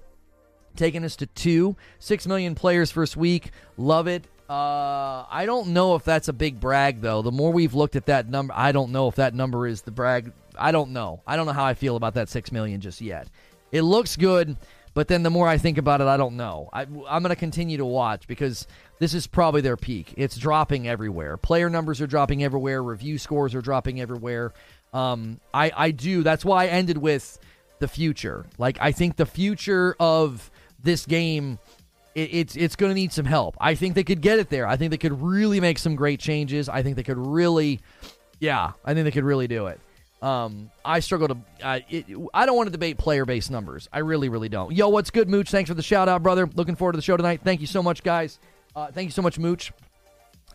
[0.77, 1.75] Taking us to two.
[1.99, 3.51] Six million players first week.
[3.77, 4.25] Love it.
[4.49, 7.21] Uh, I don't know if that's a big brag though.
[7.21, 9.91] The more we've looked at that number, I don't know if that number is the
[9.91, 10.31] brag.
[10.58, 11.21] I don't know.
[11.25, 13.27] I don't know how I feel about that six million just yet.
[13.71, 14.55] It looks good,
[14.93, 16.69] but then the more I think about it, I don't know.
[16.71, 18.67] I, I'm going to continue to watch because
[18.99, 20.13] this is probably their peak.
[20.15, 21.38] It's dropping everywhere.
[21.38, 22.84] Player numbers are dropping everywhere.
[22.84, 24.53] Review scores are dropping everywhere.
[24.93, 26.21] Um, I I do.
[26.23, 27.39] That's why I ended with
[27.79, 28.45] the future.
[28.58, 30.49] Like I think the future of
[30.81, 31.60] this game
[32.15, 33.56] it, it's it's going to need some help.
[33.60, 34.67] I think they could get it there.
[34.67, 36.67] I think they could really make some great changes.
[36.69, 37.82] I think they could really,
[38.39, 39.80] yeah, I think they could really do it.
[40.21, 41.38] Um, I struggle to.
[41.62, 43.88] Uh, it, I don't want to debate player based numbers.
[43.93, 44.71] I really, really don't.
[44.73, 45.51] Yo, what's good, Mooch?
[45.51, 46.49] Thanks for the shout out, brother.
[46.56, 47.41] Looking forward to the show tonight.
[47.43, 48.39] Thank you so much, guys.
[48.75, 49.71] Uh, thank you so much, Mooch.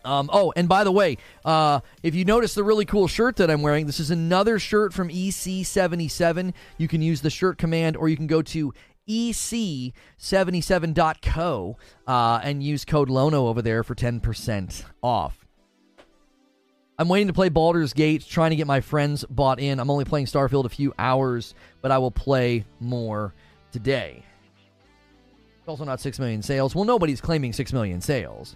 [0.03, 3.51] Um, oh, and by the way, uh, if you notice the really cool shirt that
[3.51, 6.53] I'm wearing, this is another shirt from EC77.
[6.77, 8.73] You can use the shirt command, or you can go to
[9.09, 15.45] ec77.co uh, and use code LONO over there for 10% off.
[16.97, 19.79] I'm waiting to play Baldur's Gate, trying to get my friends bought in.
[19.79, 23.33] I'm only playing Starfield a few hours, but I will play more
[23.71, 24.23] today.
[25.59, 26.75] It's also not 6 million sales.
[26.75, 28.55] Well, nobody's claiming 6 million sales.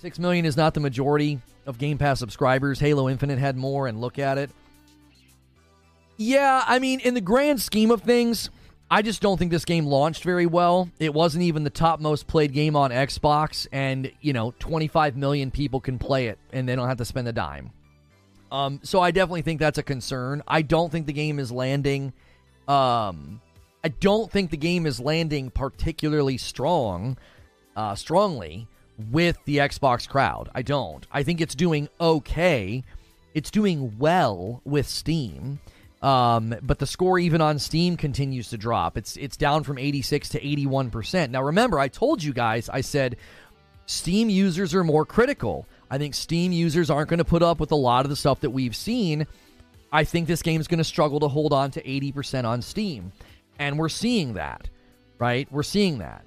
[0.00, 2.80] 6 million is not the majority of Game Pass subscribers.
[2.80, 4.50] Halo Infinite had more, and look at it.
[6.16, 8.50] Yeah, I mean, in the grand scheme of things,
[8.90, 10.88] I just don't think this game launched very well.
[10.98, 15.50] It wasn't even the top most played game on Xbox, and you know, 25 million
[15.50, 17.72] people can play it, and they don't have to spend a dime.
[18.52, 20.42] Um, so I definitely think that's a concern.
[20.46, 22.12] I don't think the game is landing.
[22.68, 23.40] Um,
[23.82, 27.18] I don't think the game is landing particularly strong,
[27.74, 28.68] uh, strongly
[29.10, 30.50] with the Xbox crowd.
[30.54, 31.04] I don't.
[31.10, 32.84] I think it's doing okay.
[33.34, 35.58] It's doing well with Steam.
[36.04, 38.98] Um, but the score even on Steam continues to drop.
[38.98, 41.32] It's it's down from 86 to 81 percent.
[41.32, 43.16] Now remember, I told you guys, I said
[43.86, 45.66] Steam users are more critical.
[45.90, 48.40] I think Steam users aren't going to put up with a lot of the stuff
[48.40, 49.26] that we've seen.
[49.90, 53.12] I think this game is going to struggle to hold on to 80% on Steam.
[53.58, 54.68] And we're seeing that,
[55.18, 55.46] right?
[55.50, 56.24] We're seeing that.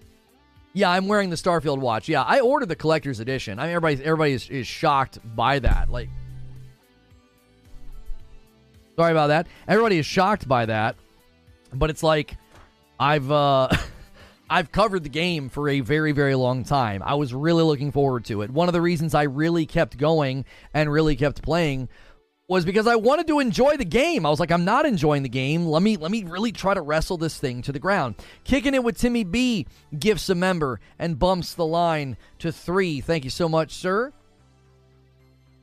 [0.73, 2.07] Yeah, I'm wearing the Starfield watch.
[2.07, 3.59] Yeah, I ordered the collector's edition.
[3.59, 5.91] I mean, everybody, everybody is, is shocked by that.
[5.91, 6.09] Like,
[8.97, 9.45] Sorry about that.
[9.67, 10.95] Everybody is shocked by that,
[11.71, 12.35] but it's like
[12.99, 13.69] I've uh
[14.49, 17.03] I've covered the game for a very very long time.
[17.05, 18.49] I was really looking forward to it.
[18.49, 21.89] One of the reasons I really kept going and really kept playing
[22.47, 24.25] was because I wanted to enjoy the game.
[24.25, 25.67] I was like, I'm not enjoying the game.
[25.67, 28.15] Let me let me really try to wrestle this thing to the ground.
[28.45, 29.67] Kicking it with Timmy B
[29.99, 32.99] gifts a member and bumps the line to three.
[33.01, 34.11] Thank you so much, sir.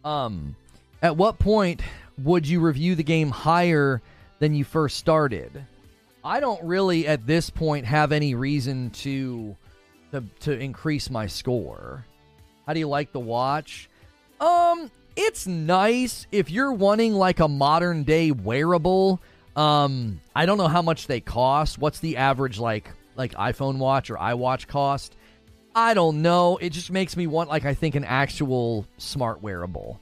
[0.04, 0.54] Um,
[1.02, 1.82] at what point
[2.18, 4.00] would you review the game higher
[4.38, 5.64] than you first started?
[6.24, 9.56] I don't really at this point have any reason to
[10.12, 12.06] to, to increase my score.
[12.66, 13.90] How do you like the watch?
[14.40, 19.20] Um, it's nice if you're wanting like a modern day wearable.
[19.56, 21.78] Um, I don't know how much they cost.
[21.78, 25.16] What's the average like like iPhone watch or iWatch cost?
[25.74, 26.56] I don't know.
[26.58, 30.00] It just makes me want like I think an actual smart wearable.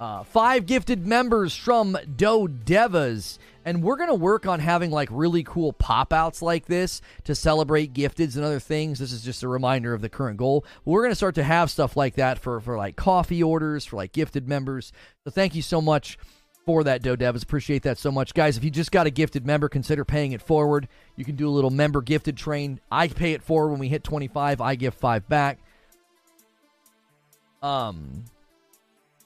[0.00, 3.38] Uh, five gifted members from Do Devas.
[3.64, 7.34] And we're going to work on having like really cool pop outs like this to
[7.34, 8.98] celebrate gifteds and other things.
[8.98, 10.64] This is just a reminder of the current goal.
[10.84, 13.96] We're going to start to have stuff like that for, for like coffee orders, for
[13.96, 14.92] like gifted members.
[15.24, 16.18] So thank you so much
[16.66, 17.42] for that, Do Devas.
[17.42, 18.34] Appreciate that so much.
[18.34, 20.88] Guys, if you just got a gifted member, consider paying it forward.
[21.16, 22.80] You can do a little member gifted train.
[22.90, 25.58] I pay it forward when we hit 25, I give five back.
[27.62, 28.24] Um,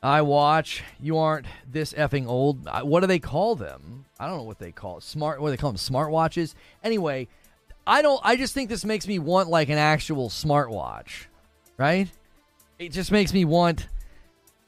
[0.02, 0.82] I watch.
[1.00, 2.68] You aren't this effing old.
[2.82, 4.04] What do they call them?
[4.18, 5.02] I don't know what they call it.
[5.02, 5.40] Smart.
[5.40, 5.78] What do they call them?
[5.78, 6.54] Smartwatches.
[6.84, 7.28] Anyway,
[7.86, 8.20] I don't.
[8.22, 11.26] I just think this makes me want like an actual smartwatch,
[11.76, 12.08] right?
[12.78, 13.88] It just makes me want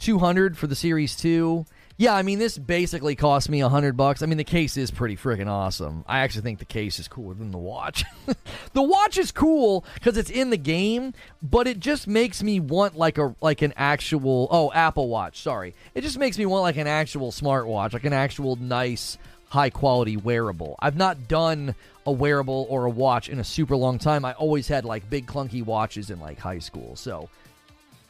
[0.00, 1.64] 200 for the Series 2.
[2.00, 4.22] Yeah, I mean this basically cost me a hundred bucks.
[4.22, 6.02] I mean the case is pretty freaking awesome.
[6.08, 8.06] I actually think the case is cooler than the watch.
[8.72, 12.96] the watch is cool because it's in the game, but it just makes me want
[12.96, 15.42] like a like an actual oh Apple Watch.
[15.42, 19.18] Sorry, it just makes me want like an actual smartwatch, like an actual nice
[19.50, 20.76] high quality wearable.
[20.78, 21.74] I've not done
[22.06, 24.24] a wearable or a watch in a super long time.
[24.24, 27.28] I always had like big clunky watches in like high school, so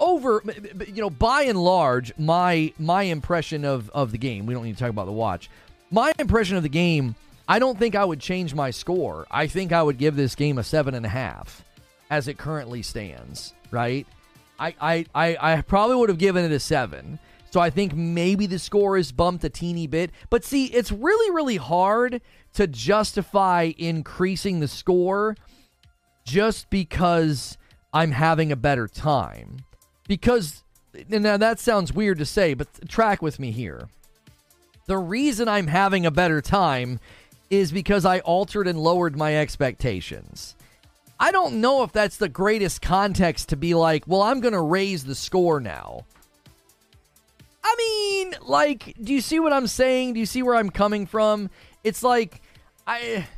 [0.00, 0.42] over
[0.86, 4.74] you know by and large my my impression of of the game we don't need
[4.74, 5.50] to talk about the watch.
[5.90, 7.14] My impression of the game
[7.48, 9.26] i don't think i would change my score.
[9.30, 11.64] I think i would give this game a seven and a half
[12.10, 14.06] as it currently stands right?
[14.58, 17.18] I i i, I probably would have given it a seven.
[17.50, 20.10] So i think maybe the score is bumped a teeny bit.
[20.30, 22.22] But see it's really really hard
[22.54, 25.36] to justify increasing the score
[26.24, 27.56] just because
[27.92, 29.64] i'm having a better time
[30.11, 30.64] because
[31.09, 33.88] now that sounds weird to say, but track with me here.
[34.87, 36.99] The reason I'm having a better time
[37.49, 40.57] is because I altered and lowered my expectations.
[41.20, 44.61] I don't know if that's the greatest context to be like, well, I'm going to
[44.61, 46.07] raise the score now.
[47.62, 50.14] I mean, like, do you see what I'm saying?
[50.14, 51.51] Do you see where I'm coming from?
[51.84, 52.43] It's like,
[52.84, 53.28] I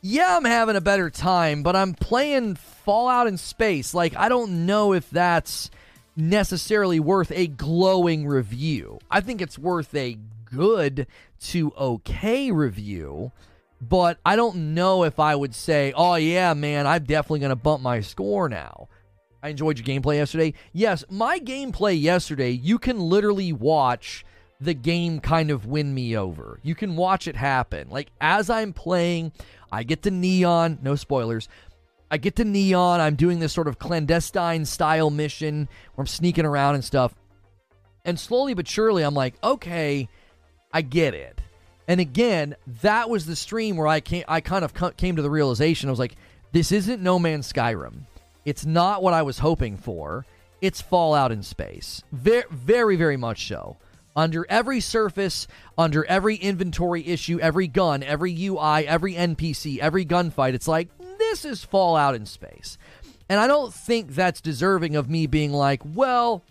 [0.00, 3.92] yeah, I'm having a better time, but I'm playing Fallout in space.
[3.92, 5.70] Like, I don't know if that's
[6.16, 8.98] necessarily worth a glowing review.
[9.10, 11.06] I think it's worth a good
[11.40, 13.32] to okay review,
[13.80, 17.56] but I don't know if I would say, oh, yeah, man, I'm definitely going to
[17.56, 18.88] bump my score now.
[19.42, 20.54] I enjoyed your gameplay yesterday.
[20.72, 24.24] Yes, my gameplay yesterday, you can literally watch
[24.60, 26.60] the game kind of win me over.
[26.62, 27.90] You can watch it happen.
[27.90, 29.32] Like, as I'm playing,
[29.70, 31.48] I get to Neon, no spoilers.
[32.14, 33.00] I get to Neon.
[33.00, 37.12] I'm doing this sort of clandestine style mission where I'm sneaking around and stuff.
[38.04, 40.08] And slowly but surely, I'm like, okay,
[40.72, 41.40] I get it.
[41.88, 45.30] And again, that was the stream where I came, I kind of came to the
[45.30, 45.88] realization.
[45.88, 46.14] I was like,
[46.52, 48.06] this isn't No Man's Skyrim.
[48.44, 50.24] It's not what I was hoping for.
[50.60, 52.04] It's Fallout in space.
[52.12, 53.76] Very, very, very much so
[54.14, 60.54] under every surface, under every inventory issue, every gun, every UI, every NPC, every gunfight.
[60.54, 62.78] It's like, this is Fallout in space.
[63.28, 66.42] And I don't think that's deserving of me being like, well,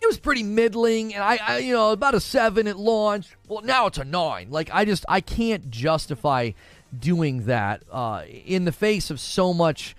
[0.00, 3.36] it was pretty middling, and I, I, you know, about a seven at launch.
[3.48, 4.50] Well, now it's a nine.
[4.50, 6.52] Like, I just, I can't justify
[6.98, 9.94] doing that uh, in the face of so much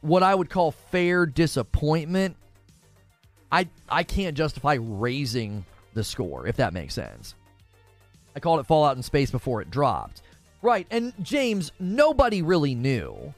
[0.00, 2.36] what I would call fair disappointment
[3.52, 7.34] I I can't justify raising the score if that makes sense.
[8.34, 10.22] I called it Fallout in Space before it dropped.
[10.62, 13.34] Right, and James, nobody really knew.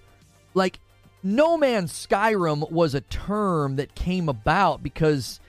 [0.52, 0.78] Like
[1.22, 5.40] No Man's Skyrim was a term that came about because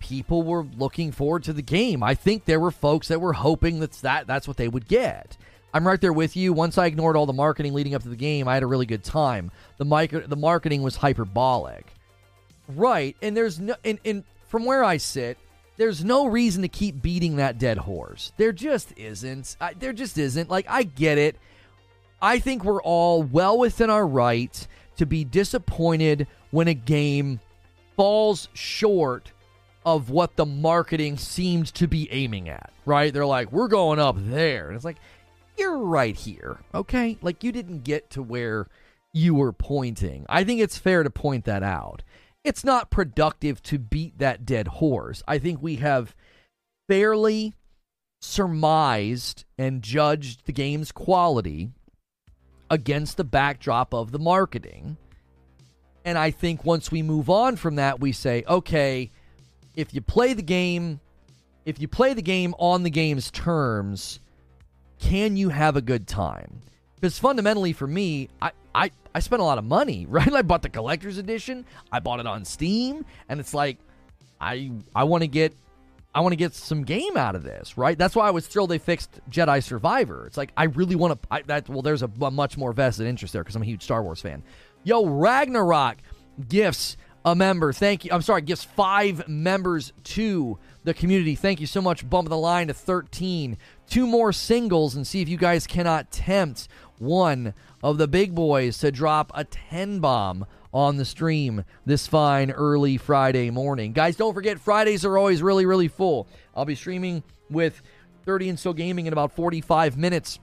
[0.00, 2.02] people were looking forward to the game.
[2.02, 5.36] I think there were folks that were hoping that's that that's what they would get.
[5.72, 6.52] I'm right there with you.
[6.52, 8.86] Once I ignored all the marketing leading up to the game, I had a really
[8.86, 9.50] good time.
[9.76, 11.86] The mic- the marketing was hyperbolic.
[12.68, 15.38] Right, and there's no, and, and from where I sit,
[15.78, 18.32] there's no reason to keep beating that dead horse.
[18.36, 19.56] There just isn't.
[19.60, 20.50] I, there just isn't.
[20.50, 21.36] Like I get it.
[22.20, 24.66] I think we're all well within our right
[24.96, 27.38] to be disappointed when a game
[27.96, 29.32] falls short
[29.86, 32.72] of what the marketing seemed to be aiming at.
[32.84, 33.14] Right?
[33.14, 34.98] They're like, we're going up there, and it's like,
[35.56, 36.58] you're right here.
[36.74, 38.66] Okay, like you didn't get to where
[39.12, 40.26] you were pointing.
[40.28, 42.02] I think it's fair to point that out
[42.48, 45.22] it's not productive to beat that dead horse.
[45.28, 46.16] I think we have
[46.88, 47.52] fairly
[48.22, 51.68] surmised and judged the game's quality
[52.70, 54.96] against the backdrop of the marketing.
[56.06, 59.10] And I think once we move on from that, we say, okay,
[59.76, 61.00] if you play the game,
[61.66, 64.20] if you play the game on the game's terms,
[64.98, 66.62] can you have a good time?
[66.94, 70.32] Because fundamentally, for me, I, I, I spent a lot of money, right?
[70.32, 71.66] I bought the collector's edition.
[71.90, 73.78] I bought it on Steam, and it's like
[74.40, 75.54] I I want to get
[76.14, 77.98] I want to get some game out of this, right?
[77.98, 80.24] That's why I was thrilled they fixed Jedi Survivor.
[80.28, 81.42] It's like I really want to.
[81.46, 84.04] That well, there's a, a much more vested interest there because I'm a huge Star
[84.04, 84.44] Wars fan.
[84.84, 85.98] Yo, Ragnarok
[86.48, 87.72] gifts a member.
[87.72, 88.12] Thank you.
[88.12, 91.34] I'm sorry, gifts five members to the community.
[91.34, 92.08] Thank you so much.
[92.08, 93.58] Bump the line to 13.
[93.90, 98.78] Two more singles and see if you guys cannot tempt one of the big boys
[98.78, 103.92] to drop a 10 bomb on the stream this fine early Friday morning.
[103.92, 106.28] Guys, don't forget, Fridays are always really, really full.
[106.54, 107.80] I'll be streaming with
[108.24, 110.38] 30 and so Gaming in about 45 minutes.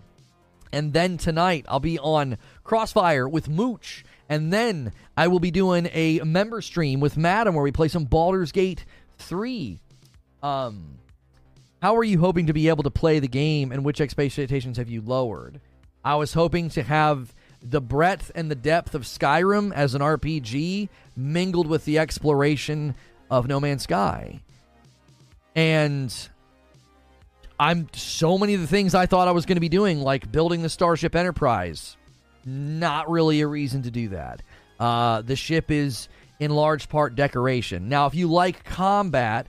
[0.72, 4.04] And then tonight, I'll be on Crossfire with Mooch.
[4.28, 8.06] And then I will be doing a member stream with Madam where we play some
[8.06, 8.86] Baldur's Gate
[9.20, 9.80] 3.
[10.42, 10.98] Um,
[11.82, 14.90] how are you hoping to be able to play the game and which expectations have
[14.90, 15.62] you lowered?
[16.06, 17.34] I was hoping to have
[17.64, 20.88] the breadth and the depth of Skyrim as an RPG
[21.18, 22.93] mingled with the exploration
[23.32, 24.39] of No Man's Sky.
[25.56, 26.16] And
[27.60, 30.32] I'm so many of the things I thought I was going to be doing, like
[30.32, 31.97] building the Starship Enterprise,
[32.45, 34.43] not really a reason to do that.
[34.80, 36.08] Uh, the ship is
[36.39, 37.89] in large part decoration.
[37.89, 39.47] Now, if you like combat,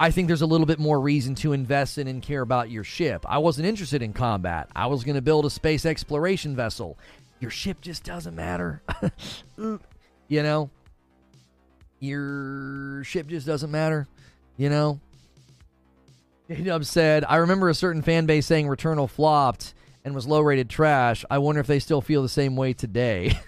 [0.00, 2.84] I think there's a little bit more reason to invest in and care about your
[2.84, 3.24] ship.
[3.28, 4.68] I wasn't interested in combat.
[4.74, 6.96] I was going to build a space exploration vessel.
[7.40, 8.82] Your ship just doesn't matter.
[9.58, 10.70] you know?
[11.98, 14.06] Your ship just doesn't matter.
[14.56, 15.00] You know?
[16.64, 19.74] Dub said, I remember a certain fan base saying Returnal flopped
[20.04, 21.24] and was low rated trash.
[21.30, 23.38] I wonder if they still feel the same way today.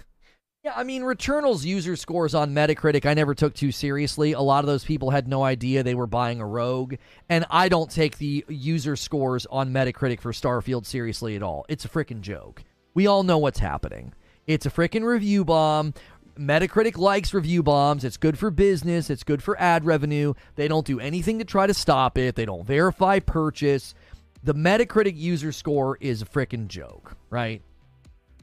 [0.62, 4.32] Yeah, I mean, Returnal's user scores on Metacritic I never took too seriously.
[4.32, 6.96] A lot of those people had no idea they were buying a rogue,
[7.30, 11.64] and I don't take the user scores on Metacritic for Starfield seriously at all.
[11.70, 12.62] It's a freaking joke.
[12.92, 14.12] We all know what's happening.
[14.46, 15.94] It's a freaking review bomb.
[16.38, 18.04] Metacritic likes review bombs.
[18.04, 20.34] It's good for business, it's good for ad revenue.
[20.56, 23.94] They don't do anything to try to stop it, they don't verify purchase.
[24.42, 27.62] The Metacritic user score is a freaking joke, right?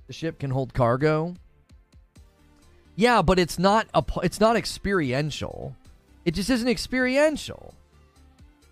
[0.07, 1.35] The ship can hold cargo.
[2.97, 5.75] Yeah, but it's not a it's not experiential.
[6.25, 7.73] It just isn't experiential.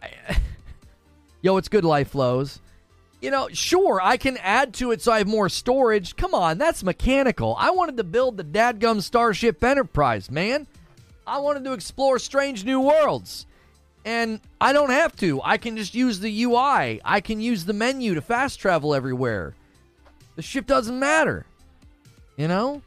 [1.41, 2.59] Yo, it's good life flows.
[3.21, 6.15] You know, sure, I can add to it so I have more storage.
[6.15, 7.55] Come on, that's mechanical.
[7.57, 10.67] I wanted to build the dadgum Starship Enterprise, man.
[11.25, 13.45] I wanted to explore strange new worlds.
[14.05, 15.41] And I don't have to.
[15.43, 17.01] I can just use the UI.
[17.03, 19.55] I can use the menu to fast travel everywhere.
[20.35, 21.45] The ship doesn't matter.
[22.37, 22.81] You know?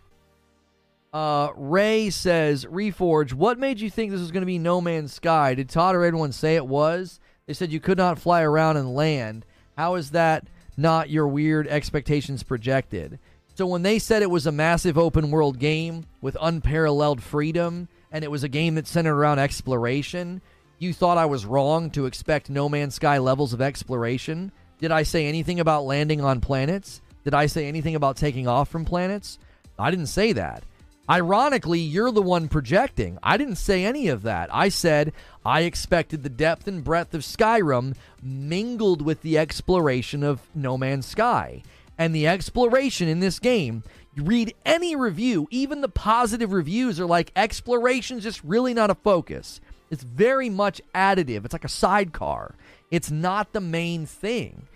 [1.13, 5.15] Uh, Ray says, Reforge, what made you think this was going to be No Man's
[5.15, 5.55] Sky?
[5.55, 7.19] Did Todd or anyone say it was?
[7.47, 9.47] They said you could not fly around and land.
[9.77, 10.47] How is that
[10.77, 13.19] not your weird expectations projected?
[13.55, 18.23] So when they said it was a massive open world game with unparalleled freedom, and
[18.23, 20.43] it was a game that centered around exploration,
[20.79, 24.53] you thought I was wrong to expect No Man's Sky levels of exploration?
[24.79, 27.01] Did I say anything about landing on planets?
[27.25, 29.39] Did I say anything about taking off from planets?
[29.79, 30.63] I didn't say that.
[31.11, 33.19] Ironically, you're the one projecting.
[33.23, 34.55] I didn't say any of that.
[34.55, 35.13] I said
[35.45, 41.07] I expected the depth and breadth of Skyrim mingled with the exploration of No Man's
[41.07, 41.63] Sky.
[41.97, 43.83] And the exploration in this game,
[44.15, 48.95] you read any review, even the positive reviews are like exploration's just really not a
[48.95, 49.61] focus.
[49.91, 51.45] It's very much additive.
[51.45, 52.55] It's like a sidecar.
[52.91, 54.69] It's not the main thing.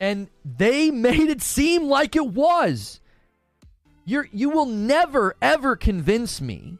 [0.00, 3.00] And they made it seem like it was.
[4.04, 6.78] You're you will never ever convince me.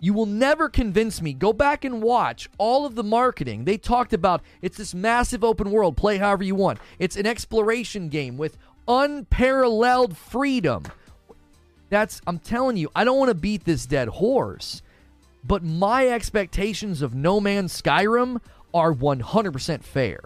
[0.00, 1.34] You will never convince me.
[1.34, 3.64] Go back and watch all of the marketing.
[3.64, 6.78] They talked about it's this massive open world, play however you want.
[6.98, 8.56] It's an exploration game with
[8.88, 10.84] unparalleled freedom.
[11.90, 14.80] That's I'm telling you, I don't want to beat this dead horse.
[15.44, 18.40] But my expectations of No Man's Skyrim
[18.72, 20.20] are 100% fair.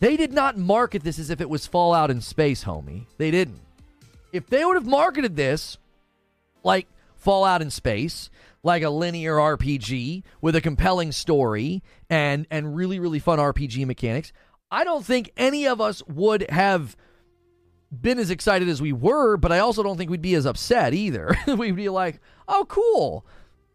[0.00, 3.06] They did not market this as if it was Fallout in space, homie.
[3.18, 3.60] They didn't.
[4.32, 5.78] If they would have marketed this
[6.62, 8.30] like Fallout in space,
[8.62, 14.32] like a linear RPG with a compelling story and and really really fun RPG mechanics,
[14.70, 16.96] I don't think any of us would have
[17.92, 20.94] been as excited as we were, but I also don't think we'd be as upset
[20.94, 21.36] either.
[21.46, 23.26] we'd be like, "Oh, cool.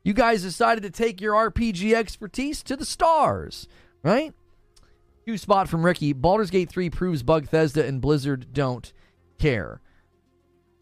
[0.04, 3.68] You guys decided to take your RPG expertise to the stars,
[4.04, 4.34] right?
[5.26, 6.14] Two spot from Ricky.
[6.14, 8.94] Baldur's Gate 3 proves Bethesda and Blizzard don't
[9.40, 9.82] care.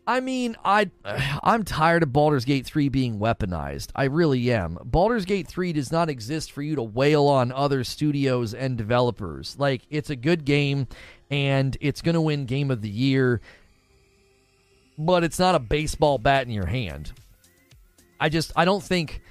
[0.05, 3.89] I mean, I I'm tired of Baldur's Gate 3 being weaponized.
[3.95, 4.77] I really am.
[4.83, 9.55] Baldur's Gate 3 does not exist for you to wail on other studios and developers.
[9.57, 10.87] Like it's a good game
[11.31, 13.39] and it's going to win game of the year,
[14.97, 17.13] but it's not a baseball bat in your hand.
[18.19, 19.21] I just I don't think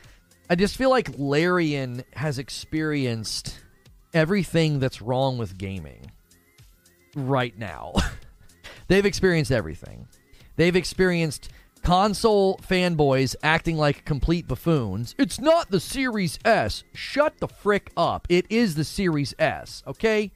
[0.48, 3.58] I just feel like Larian has experienced
[4.14, 6.10] everything that's wrong with gaming
[7.14, 7.92] right now.
[8.88, 10.08] They've experienced everything.
[10.56, 11.50] They've experienced
[11.82, 15.14] console fanboys acting like complete buffoons.
[15.18, 16.84] It's not the Series S.
[16.94, 18.26] Shut the frick up.
[18.28, 20.30] It is the Series S, okay?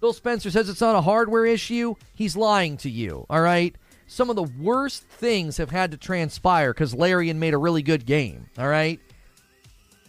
[0.00, 1.94] Phil Spencer says it's not a hardware issue.
[2.14, 3.76] He's lying to you, all right?
[4.08, 8.06] some of the worst things have had to transpire because Larian made a really good
[8.06, 8.48] game.
[8.58, 8.98] All right.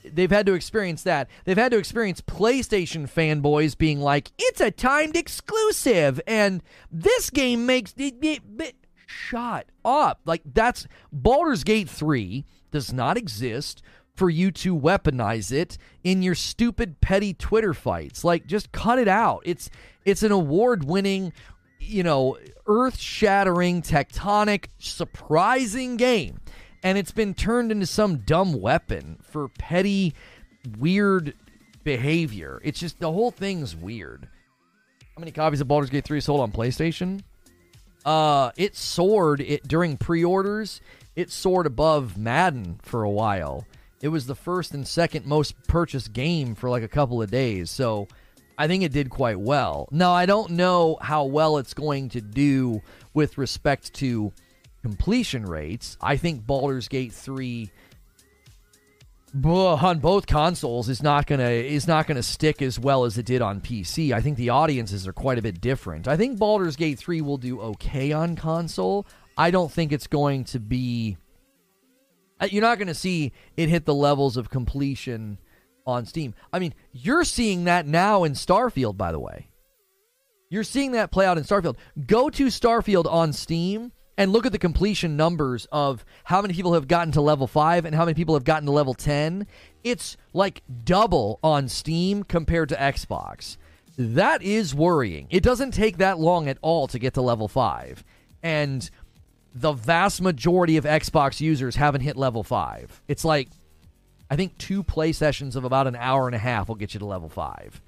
[0.03, 1.27] They've had to experience that.
[1.43, 7.65] They've had to experience PlayStation fanboys being like, it's a timed exclusive, and this game
[7.65, 8.15] makes it.
[8.21, 8.75] it, it
[9.09, 10.21] shut up.
[10.25, 13.81] Like, that's Baldur's Gate 3 does not exist
[14.15, 18.23] for you to weaponize it in your stupid petty Twitter fights.
[18.23, 19.41] Like just cut it out.
[19.45, 19.69] It's
[20.03, 21.31] it's an award-winning
[21.79, 22.37] you know,
[22.67, 26.39] earth shattering, tectonic, surprising game.
[26.83, 30.13] And it's been turned into some dumb weapon for petty,
[30.77, 31.33] weird
[31.83, 32.61] behavior.
[32.63, 34.27] It's just the whole thing's weird.
[35.15, 37.21] How many copies of Baldur's Gate 3 sold on PlayStation?
[38.05, 40.81] Uh, it soared it during pre-orders.
[41.15, 43.65] It soared above Madden for a while.
[44.01, 47.69] It was the first and second most purchased game for like a couple of days.
[47.69, 48.07] So
[48.57, 49.87] I think it did quite well.
[49.91, 52.81] Now, I don't know how well it's going to do
[53.13, 54.31] with respect to
[54.81, 55.97] completion rates.
[56.01, 57.69] I think Baldur's Gate 3
[59.33, 63.41] on both consoles is not gonna is not gonna stick as well as it did
[63.41, 64.11] on PC.
[64.11, 66.07] I think the audiences are quite a bit different.
[66.07, 69.05] I think Baldur's Gate 3 will do okay on console.
[69.37, 71.17] I don't think it's going to be
[72.39, 75.37] uh, you're not to see it hit the levels of completion
[75.85, 76.33] on Steam.
[76.53, 79.49] I mean, you're seeing that now in Starfield, by the way.
[80.49, 81.77] You're seeing that play out in Starfield.
[82.07, 86.73] Go to Starfield on Steam and look at the completion numbers of how many people
[86.73, 89.47] have gotten to level 5 and how many people have gotten to level 10.
[89.85, 93.55] It's like double on Steam compared to Xbox.
[93.97, 95.27] That is worrying.
[95.29, 98.03] It doesn't take that long at all to get to level 5.
[98.43, 98.89] And
[99.55, 103.01] the vast majority of Xbox users haven't hit level 5.
[103.07, 103.47] It's like
[104.29, 106.99] I think two play sessions of about an hour and a half will get you
[106.99, 107.81] to level 5.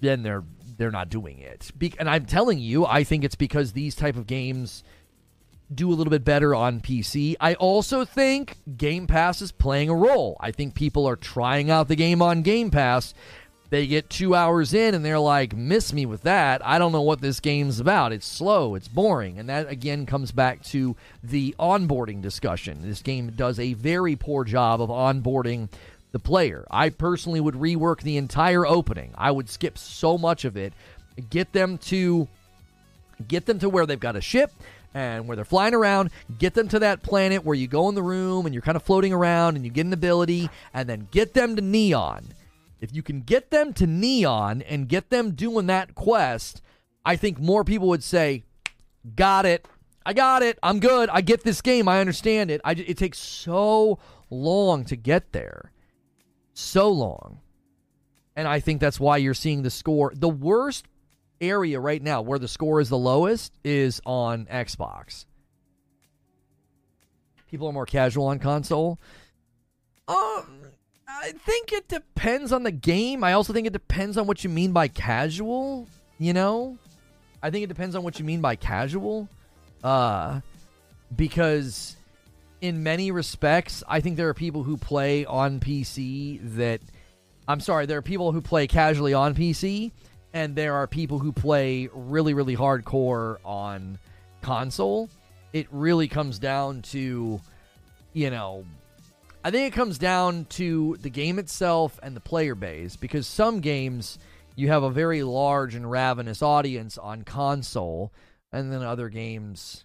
[0.00, 0.44] Then they're
[0.80, 1.70] they're not doing it.
[1.76, 4.82] Be- and I'm telling you, I think it's because these type of games
[5.72, 7.36] do a little bit better on PC.
[7.38, 10.38] I also think Game Pass is playing a role.
[10.40, 13.12] I think people are trying out the game on Game Pass.
[13.68, 16.66] They get two hours in and they're like, miss me with that.
[16.66, 18.12] I don't know what this game's about.
[18.12, 19.38] It's slow, it's boring.
[19.38, 22.80] And that again comes back to the onboarding discussion.
[22.80, 25.68] This game does a very poor job of onboarding
[26.12, 26.66] the player.
[26.70, 29.12] I personally would rework the entire opening.
[29.16, 30.72] I would skip so much of it,
[31.28, 32.28] get them to
[33.28, 34.50] get them to where they've got a ship
[34.94, 38.02] and where they're flying around, get them to that planet where you go in the
[38.02, 41.34] room and you're kind of floating around and you get an ability, and then get
[41.34, 42.24] them to Neon.
[42.80, 46.62] If you can get them to Neon and get them doing that quest,
[47.04, 48.44] I think more people would say,
[49.16, 49.66] Got it.
[50.04, 50.58] I got it.
[50.62, 51.08] I'm good.
[51.08, 51.88] I get this game.
[51.88, 52.60] I understand it.
[52.64, 53.98] I, it takes so
[54.28, 55.72] long to get there
[56.54, 57.40] so long.
[58.36, 60.12] And I think that's why you're seeing the score.
[60.14, 60.86] The worst
[61.40, 65.26] area right now where the score is the lowest is on Xbox.
[67.50, 68.98] People are more casual on console.
[70.06, 70.60] Um,
[71.08, 73.24] I think it depends on the game.
[73.24, 75.88] I also think it depends on what you mean by casual,
[76.18, 76.78] you know?
[77.42, 79.28] I think it depends on what you mean by casual.
[79.82, 80.40] Uh
[81.16, 81.96] because
[82.60, 86.80] in many respects, I think there are people who play on PC that.
[87.48, 89.90] I'm sorry, there are people who play casually on PC,
[90.32, 93.98] and there are people who play really, really hardcore on
[94.40, 95.08] console.
[95.52, 97.40] It really comes down to,
[98.12, 98.64] you know,
[99.42, 103.60] I think it comes down to the game itself and the player base because some
[103.60, 104.18] games
[104.54, 108.12] you have a very large and ravenous audience on console,
[108.52, 109.84] and then other games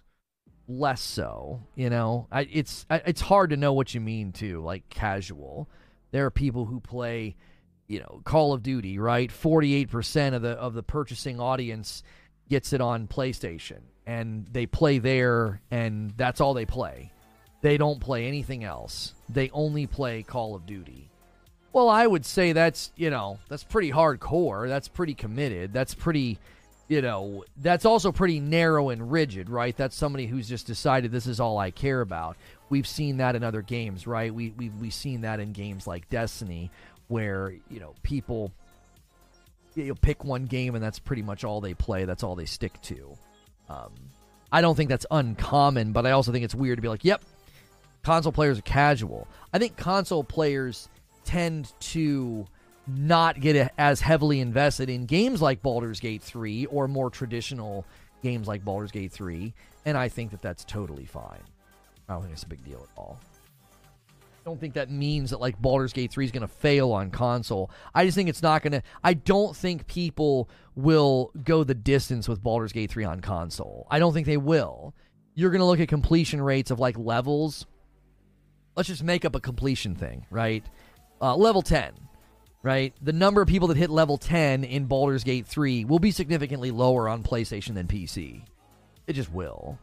[0.68, 1.62] less so.
[1.74, 4.62] You know, I, it's I, it's hard to know what you mean too.
[4.62, 5.68] Like casual,
[6.10, 7.36] there are people who play,
[7.86, 8.98] you know, Call of Duty.
[8.98, 12.02] Right, forty eight percent of the of the purchasing audience
[12.48, 17.12] gets it on PlayStation, and they play there, and that's all they play.
[17.62, 19.14] They don't play anything else.
[19.28, 21.08] They only play Call of Duty.
[21.72, 24.68] Well, I would say that's, you know, that's pretty hardcore.
[24.68, 25.72] That's pretty committed.
[25.72, 26.38] That's pretty
[26.88, 29.76] you know, that's also pretty narrow and rigid, right?
[29.76, 32.36] That's somebody who's just decided this is all I care about.
[32.68, 34.32] We've seen that in other games, right?
[34.32, 36.70] We we we've seen that in games like Destiny,
[37.08, 38.52] where you know people
[39.74, 42.04] you know, pick one game and that's pretty much all they play.
[42.04, 43.16] That's all they stick to.
[43.68, 43.92] Um,
[44.50, 47.22] I don't think that's uncommon, but I also think it's weird to be like, "Yep,
[48.02, 50.88] console players are casual." I think console players
[51.24, 52.46] tend to
[52.86, 57.84] not get as heavily invested in games like Baldur's Gate 3 or more traditional
[58.22, 59.52] games like Baldur's Gate 3,
[59.84, 61.40] and I think that that's totally fine.
[62.08, 63.18] I don't think it's a big deal at all.
[64.10, 67.10] I don't think that means that like Baldur's Gate 3 is going to fail on
[67.10, 67.70] console.
[67.92, 72.28] I just think it's not going to I don't think people will go the distance
[72.28, 73.88] with Baldur's Gate 3 on console.
[73.90, 74.94] I don't think they will.
[75.34, 77.66] You're going to look at completion rates of like levels.
[78.76, 80.64] Let's just make up a completion thing, right?
[81.20, 81.92] Uh, level 10
[82.66, 82.92] right?
[83.00, 86.72] The number of people that hit level 10 in Baldur's Gate 3 will be significantly
[86.72, 88.42] lower on PlayStation than PC.
[89.06, 89.78] It just will.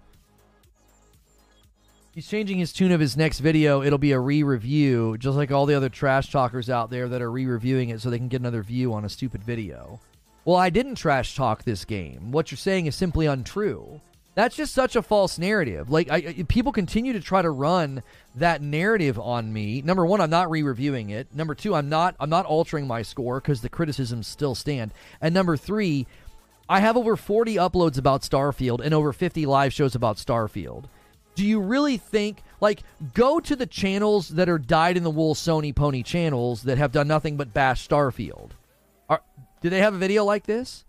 [2.14, 3.82] He's changing his tune of his next video.
[3.82, 7.22] It'll be a re review, just like all the other trash talkers out there that
[7.22, 10.02] are re reviewing it so they can get another view on a stupid video.
[10.44, 12.34] Well, I didn't trash talk this game.
[12.34, 14.02] What you're saying is simply untrue.
[14.36, 15.90] That's just such a false narrative.
[15.90, 18.02] Like I, people continue to try to run
[18.36, 19.82] that narrative on me.
[19.84, 21.28] Number one, I'm not re-reviewing it.
[21.36, 24.92] Number two, I'm not I'm not altering my score because the criticisms still stand.
[25.22, 26.08] And number three,
[26.68, 30.86] I have over 40 uploads about Starfield and over 50 live shows about Starfield.
[31.36, 35.36] Do you really think like go to the channels that are dyed in the wool
[35.36, 38.52] Sony pony channels that have done nothing but bash Starfield?
[39.10, 39.22] Are,
[39.62, 40.86] do they have a video like this?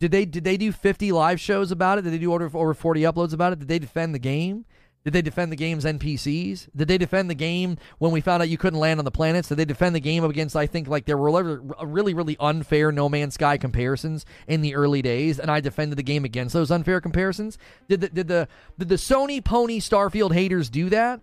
[0.00, 2.02] Did they did they do 50 live shows about it?
[2.02, 3.58] Did they do over over 40 uploads about it?
[3.60, 4.64] Did they defend the game?
[5.04, 6.68] Did they defend the game's NPCs?
[6.76, 9.48] Did they defend the game when we found out you couldn't land on the planets?
[9.48, 13.10] Did they defend the game against I think like there were really really unfair No
[13.10, 17.00] Man's Sky comparisons in the early days and I defended the game against those unfair
[17.02, 17.58] comparisons?
[17.88, 18.48] Did the did the
[18.78, 21.20] did the Sony Pony Starfield haters do that?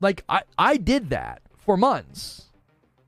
[0.00, 2.46] Like I I did that for months.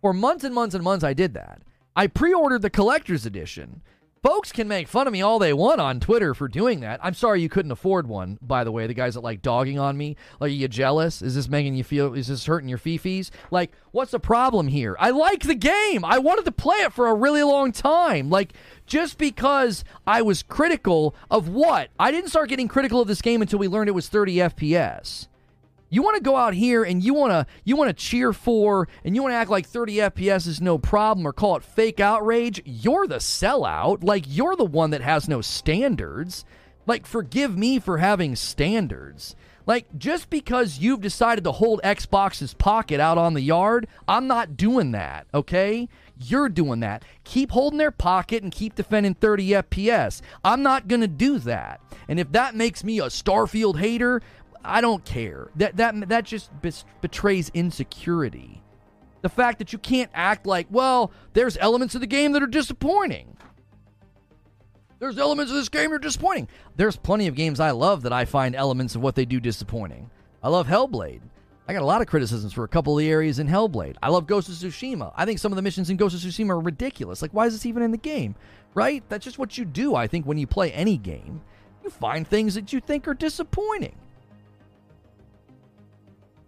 [0.03, 1.63] For months and months and months I did that.
[1.99, 3.81] I pre ordered the collector's edition.
[4.23, 7.01] folks can make fun of me all they want on Twitter for doing that.
[7.03, 8.87] I'm sorry you couldn't afford one, by the way.
[8.87, 10.17] The guys that like dogging on me.
[10.39, 11.23] Like, are you jealous?
[11.23, 13.31] Is this making you feel, is this hurting your fifis?
[13.51, 14.95] Like, what's the problem here?
[14.99, 16.05] I like the game.
[16.05, 18.29] I wanted to play it for a really long time.
[18.29, 18.53] Like,
[18.85, 21.89] just because I was critical of what?
[21.99, 25.29] I didn't start getting critical of this game until we learned it was 30 FPS.
[25.89, 28.89] You want to go out here and you want to you want to cheer for
[29.05, 32.01] and you want to act like 30 FPS is no problem or call it fake
[32.01, 32.61] outrage.
[32.65, 34.03] You're the sellout.
[34.03, 36.45] Like you're the one that has no standards.
[36.87, 39.37] Like forgive me for having standards.
[39.67, 44.57] Like just because you've decided to hold Xbox's pocket out on the yard, I'm not
[44.57, 45.89] doing that, okay?
[46.19, 47.05] You're doing that.
[47.25, 50.23] Keep holding their pocket and keep defending 30 FPS.
[50.45, 51.81] I'm not going to do that.
[52.09, 54.23] And if that makes me a Starfield hater,
[54.67, 55.51] I don't care.
[55.57, 56.51] That that that just
[57.01, 58.63] betrays insecurity.
[59.23, 62.47] The fact that you can't act like, well, there's elements of the game that are
[62.47, 63.37] disappointing.
[64.99, 66.49] There's elements of this game that are disappointing.
[66.77, 70.11] There's plenty of games I love that I find elements of what they do disappointing.
[70.43, 71.21] I love Hellblade.
[71.69, 73.97] I got a lot of criticisms for a couple of the areas in Hellblade.
[74.01, 75.13] I love Ghost of Tsushima.
[75.17, 77.21] I think some of the missions in Ghost of Tsushima are ridiculous.
[77.21, 78.37] Like, why is this even in the game?
[78.75, 79.03] Right?
[79.09, 81.43] That's just what you do, I think, when you play any game.
[81.83, 83.97] You find things that you think are disappointing.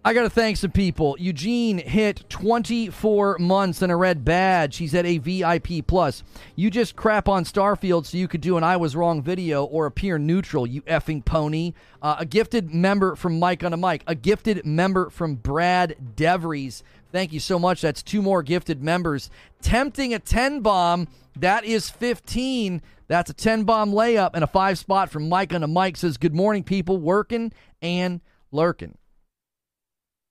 [0.04, 1.16] I got to thank some people.
[1.18, 4.76] Eugene hit 24 months and a red badge.
[4.76, 6.22] He's at a VIP plus.
[6.54, 9.86] You just crap on Starfield so you could do an I was wrong video or
[9.86, 11.72] appear neutral, you effing pony.
[12.00, 14.04] Uh, a gifted member from Mike on a mic.
[14.06, 16.84] A gifted member from Brad Devries.
[17.10, 17.80] Thank you so much.
[17.80, 19.30] That's two more gifted members.
[19.62, 21.08] Tempting a 10 bomb.
[21.36, 22.82] That is 15.
[23.08, 25.96] That's a 10 bomb layup and a five spot from Mike on a mic.
[25.96, 26.98] Says, Good morning, people.
[26.98, 28.20] Working and
[28.52, 28.96] lurking.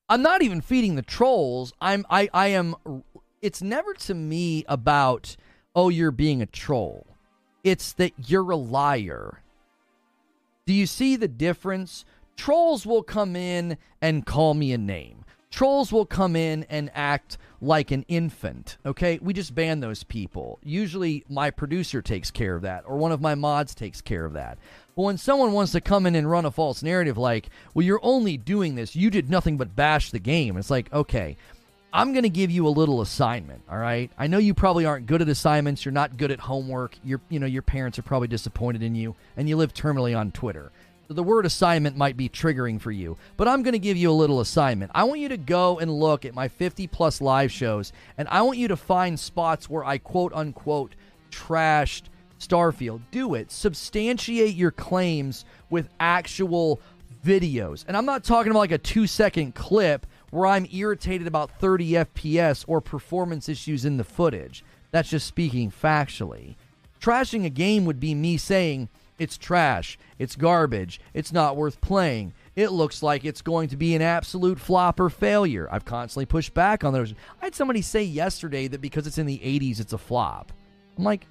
[0.10, 1.74] I'm not even feeding the trolls.
[1.82, 2.76] I'm I I am
[3.42, 5.36] it's never to me about
[5.76, 7.08] oh you're being a troll.
[7.64, 9.42] It's that you're a liar.
[10.66, 12.06] Do you see the difference?
[12.38, 15.26] Trolls will come in and call me a name.
[15.50, 18.78] Trolls will come in and act like an infant.
[18.86, 20.60] Okay, we just ban those people.
[20.64, 24.34] Usually, my producer takes care of that, or one of my mods takes care of
[24.34, 24.58] that.
[24.96, 28.00] But when someone wants to come in and run a false narrative, like, well, you're
[28.04, 31.38] only doing this, you did nothing but bash the game, it's like, okay,
[31.94, 34.12] I'm going to give you a little assignment, all right?
[34.18, 37.40] I know you probably aren't good at assignments, you're not good at homework, your you
[37.40, 40.72] know, your parents are probably disappointed in you, and you live terminally on Twitter.
[41.10, 44.14] The word assignment might be triggering for you, but I'm going to give you a
[44.14, 44.92] little assignment.
[44.94, 48.42] I want you to go and look at my 50 plus live shows, and I
[48.42, 50.96] want you to find spots where I quote unquote
[51.32, 52.04] trashed
[52.40, 53.02] Starfield.
[53.12, 53.52] Do it.
[53.52, 56.82] Substantiate your claims with actual
[57.26, 57.86] videos.
[57.88, 61.92] And I'm not talking about like a two second clip where I'm irritated about 30
[61.92, 64.64] FPS or performance issues in the footage.
[64.92, 66.56] That's just speaking factually.
[67.00, 68.90] Trashing a game would be me saying,
[69.20, 69.98] it's trash.
[70.20, 71.02] It's garbage.
[71.14, 72.34] It's not worth playing.
[72.56, 75.68] It looks like it's going to be an absolute flop or failure.
[75.72, 77.14] I've constantly pushed back on those.
[77.42, 80.52] I had somebody say yesterday that because it's in the 80s, it's a flop.
[80.98, 81.28] I'm like,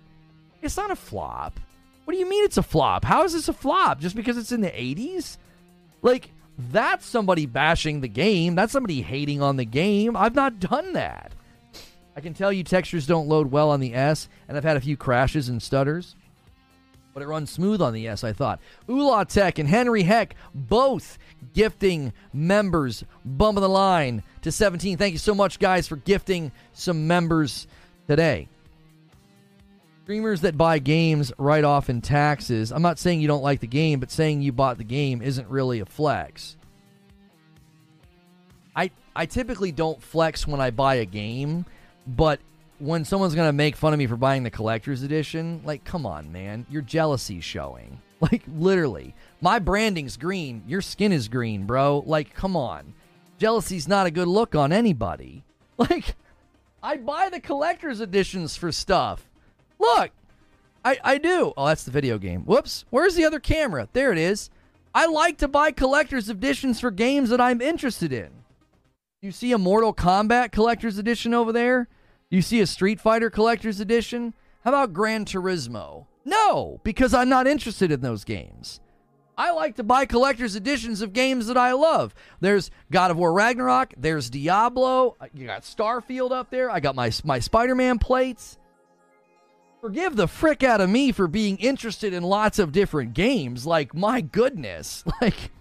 [0.62, 1.58] it's not a flop.
[2.04, 3.04] What do you mean it's a flop?
[3.04, 4.00] How is this a flop?
[4.00, 5.38] Just because it's in the 80s?
[6.02, 6.30] Like,
[6.70, 8.54] that's somebody bashing the game.
[8.54, 10.16] That's somebody hating on the game.
[10.16, 11.32] I've not done that.
[12.16, 14.80] I can tell you textures don't load well on the S, and I've had a
[14.80, 16.14] few crashes and stutters
[17.16, 18.60] but it runs smooth on the S, I thought.
[18.86, 21.16] Ula Tech and Henry Heck both
[21.54, 24.98] gifting members, bumping the line to 17.
[24.98, 27.68] Thank you so much, guys, for gifting some members
[28.06, 28.48] today.
[30.04, 32.70] Streamers that buy games write off in taxes.
[32.70, 35.48] I'm not saying you don't like the game, but saying you bought the game isn't
[35.48, 36.58] really a flex.
[38.76, 41.64] I I typically don't flex when I buy a game,
[42.06, 42.40] but
[42.78, 46.30] when someone's gonna make fun of me for buying the collector's edition, like, come on,
[46.32, 48.00] man, your jealousy showing.
[48.18, 52.02] Like, literally, my branding's green, your skin is green, bro.
[52.06, 52.94] Like, come on,
[53.38, 55.44] jealousy's not a good look on anybody.
[55.78, 56.16] Like,
[56.82, 59.28] I buy the collector's editions for stuff.
[59.78, 60.12] Look,
[60.82, 61.52] I I do.
[61.58, 62.46] Oh, that's the video game.
[62.46, 63.86] Whoops, where's the other camera?
[63.92, 64.48] There it is.
[64.94, 68.30] I like to buy collector's editions for games that I'm interested in.
[69.20, 71.88] You see a Mortal Kombat collector's edition over there?
[72.28, 74.34] You see a Street Fighter Collector's Edition?
[74.64, 76.06] How about Gran Turismo?
[76.24, 78.80] No, because I'm not interested in those games.
[79.38, 82.14] I like to buy collector's editions of games that I love.
[82.40, 87.12] There's God of War Ragnarok, there's Diablo, you got Starfield up there, I got my
[87.22, 88.58] my Spider-Man plates.
[89.82, 93.66] Forgive the frick out of me for being interested in lots of different games.
[93.66, 95.04] Like my goodness.
[95.20, 95.52] Like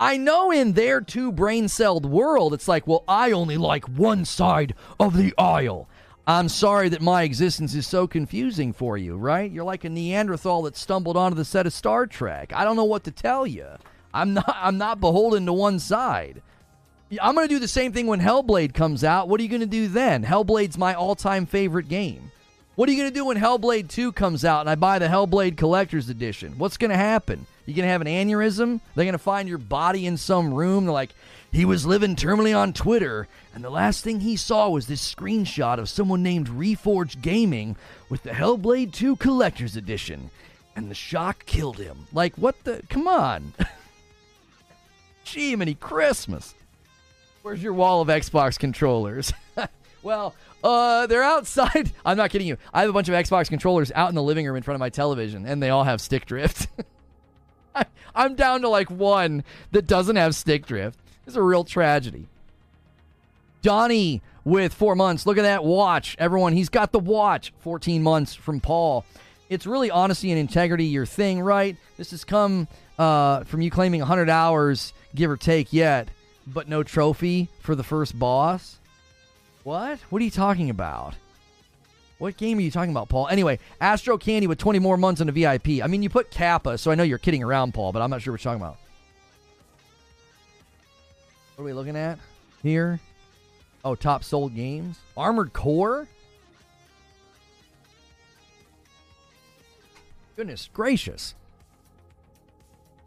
[0.00, 4.24] I know in their two brain celled world, it's like, well, I only like one
[4.24, 5.88] side of the aisle.
[6.26, 9.50] I'm sorry that my existence is so confusing for you, right?
[9.50, 12.52] You're like a Neanderthal that stumbled onto the set of Star Trek.
[12.54, 13.66] I don't know what to tell you.
[14.14, 16.42] I'm not I'm not beholden to one side.
[17.20, 19.28] I'm going to do the same thing when Hellblade comes out.
[19.28, 20.22] What are you going to do then?
[20.22, 22.30] Hellblade's my all-time favorite game.
[22.74, 25.06] What are you going to do when Hellblade 2 comes out and I buy the
[25.08, 26.58] Hellblade Collector's Edition?
[26.58, 27.46] What's going to happen?
[27.68, 28.80] You going to have an aneurysm?
[28.94, 30.86] They're going to find your body in some room.
[30.86, 31.14] They're like,
[31.52, 35.76] he was living terminally on Twitter, and the last thing he saw was this screenshot
[35.76, 37.76] of someone named Reforged Gaming
[38.08, 40.30] with the Hellblade 2 Collector's Edition.
[40.76, 42.06] And the shock killed him.
[42.10, 42.82] Like, what the?
[42.88, 43.52] Come on.
[45.24, 46.54] Gee, many Christmas.
[47.42, 49.30] Where's your wall of Xbox controllers?
[50.02, 51.92] well, uh, they're outside.
[52.06, 52.56] I'm not kidding you.
[52.72, 54.80] I have a bunch of Xbox controllers out in the living room in front of
[54.80, 56.68] my television, and they all have stick drift.
[58.14, 60.98] I'm down to like one that doesn't have stick drift.
[61.26, 62.26] It's a real tragedy.
[63.62, 65.26] Donnie with four months.
[65.26, 66.16] Look at that watch.
[66.18, 67.52] Everyone, he's got the watch.
[67.60, 69.04] 14 months from Paul.
[69.48, 71.76] It's really honesty and integrity your thing, right?
[71.96, 72.68] This has come
[72.98, 76.08] uh, from you claiming 100 hours, give or take, yet,
[76.46, 78.78] but no trophy for the first boss.
[79.64, 79.98] What?
[80.10, 81.14] What are you talking about?
[82.18, 83.28] What game are you talking about, Paul?
[83.28, 85.82] Anyway, Astro Candy with 20 more months on a VIP.
[85.82, 88.22] I mean, you put Kappa, so I know you're kidding around, Paul, but I'm not
[88.22, 88.76] sure what you're talking about.
[91.54, 92.18] What are we looking at
[92.62, 93.00] here?
[93.84, 94.98] Oh, top sold games.
[95.16, 96.08] Armored Core?
[100.36, 101.34] Goodness gracious.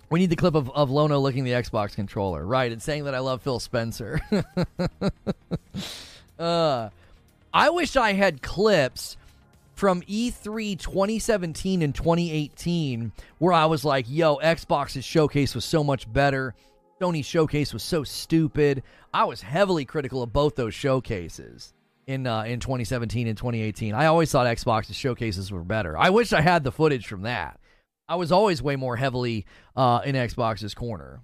[0.09, 2.45] We need the clip of, of Lono licking the Xbox controller.
[2.45, 4.21] Right, and saying that I love Phil Spencer.
[6.39, 6.89] uh,
[7.53, 9.17] I wish I had clips
[9.75, 16.11] from E3 2017 and 2018 where I was like, yo, Xbox's showcase was so much
[16.11, 16.53] better.
[17.01, 18.83] Sony showcase was so stupid.
[19.13, 21.73] I was heavily critical of both those showcases
[22.07, 23.93] in uh, in 2017 and 2018.
[23.93, 25.97] I always thought Xbox's showcases were better.
[25.97, 27.59] I wish I had the footage from that.
[28.07, 29.45] I was always way more heavily
[29.75, 31.21] uh, in Xbox's corner.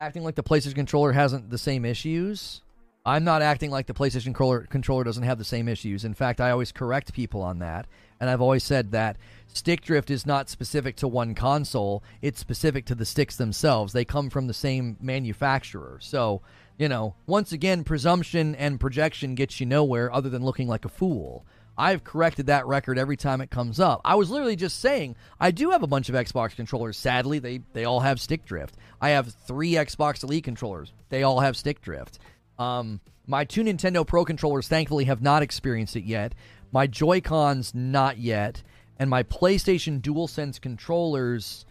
[0.00, 2.62] Acting like the PlayStation controller hasn't the same issues.
[3.04, 6.04] I'm not acting like the PlayStation controller, controller doesn't have the same issues.
[6.04, 7.86] In fact, I always correct people on that.
[8.20, 12.84] And I've always said that stick drift is not specific to one console, it's specific
[12.86, 13.94] to the sticks themselves.
[13.94, 15.98] They come from the same manufacturer.
[16.02, 16.42] So,
[16.78, 20.90] you know, once again, presumption and projection gets you nowhere other than looking like a
[20.90, 21.46] fool.
[21.78, 24.02] I've corrected that record every time it comes up.
[24.04, 26.98] I was literally just saying I do have a bunch of Xbox controllers.
[26.98, 28.76] Sadly, they they all have stick drift.
[29.00, 30.92] I have three Xbox Elite controllers.
[31.08, 32.18] They all have stick drift.
[32.60, 36.34] Um, my two Nintendo Pro controllers, thankfully, have not experienced it yet.
[36.72, 38.62] My Joy Cons, not yet.
[38.98, 41.64] And my PlayStation DualSense controllers,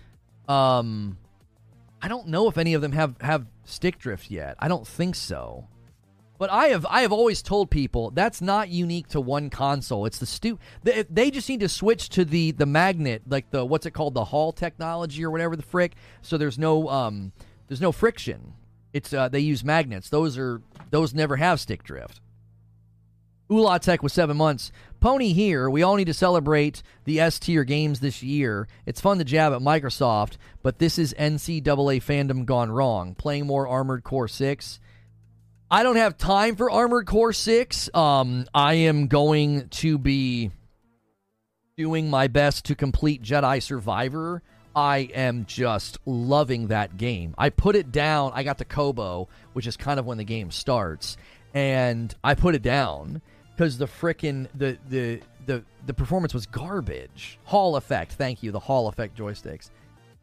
[0.48, 1.18] um,
[2.02, 4.56] I don't know if any of them have, have stick drift yet.
[4.58, 5.68] I don't think so.
[6.40, 10.06] But I have I have always told people that's not unique to one console.
[10.06, 13.66] It's the stu they, they just need to switch to the the magnet like the
[13.66, 15.96] what's it called the Hall technology or whatever the frick.
[16.22, 17.34] So there's no um
[17.68, 18.54] there's no friction.
[18.94, 20.10] It's uh, they use magnets.
[20.10, 20.62] Those are
[20.92, 22.22] those never have stick drift.
[23.50, 24.72] Ula Tech with seven months.
[25.00, 25.70] Pony here.
[25.70, 28.68] We all need to celebrate the S tier games this year.
[28.86, 33.16] It's fun to jab at Microsoft, but this is NCAA fandom gone wrong.
[33.16, 34.80] Playing more Armored Core 6.
[35.72, 37.90] I don't have time for Armored Core 6.
[37.96, 40.52] Um, I am going to be
[41.76, 44.44] doing my best to complete Jedi Survivor.
[44.80, 47.36] I am just loving that game.
[47.38, 48.32] I put it down.
[48.34, 51.18] I got to Koboh, which is kind of when the game starts,
[51.54, 53.22] and I put it down
[53.52, 57.40] because the frickin' the the the the performance was garbage.
[57.44, 59.70] Hall effect, thank you, the Hall effect joysticks,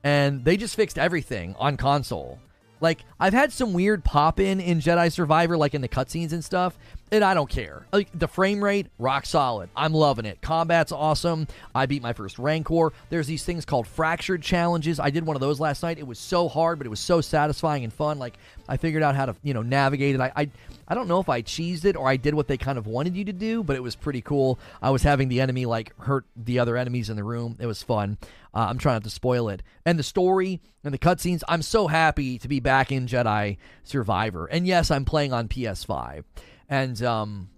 [0.03, 2.39] and they just fixed everything on console.
[2.81, 6.43] Like I've had some weird pop in in Jedi Survivor, like in the cutscenes and
[6.43, 6.79] stuff,
[7.13, 7.87] and I don't care.
[7.93, 9.71] Like the frame rate, rock solid.
[9.77, 10.41] I'm loving it.
[10.41, 11.47] Combat's awesome.
[11.75, 12.93] I beat my first Rancor.
[13.11, 14.99] There's these things called fractured challenges.
[14.99, 15.99] I did one of those last night.
[15.99, 18.19] It was so hard, but it was so satisfying and fun.
[18.19, 18.39] Like
[18.69, 20.21] I figured out how to you know navigate it.
[20.21, 20.51] I I,
[20.89, 23.17] I don't know if I cheesed it or I did what they kind of wanted
[23.17, 24.59] you to do, but it was pretty cool.
[24.83, 27.57] I was having the enemy like hurt the other enemies in the room.
[27.61, 28.19] It was fun.
[28.53, 29.63] Uh, I'm trying not to spoil it.
[29.85, 31.43] And the story and the cutscenes.
[31.47, 34.47] I'm so happy to be back in Jedi Survivor.
[34.47, 36.25] And yes, I'm playing on PS5
[36.69, 37.49] and um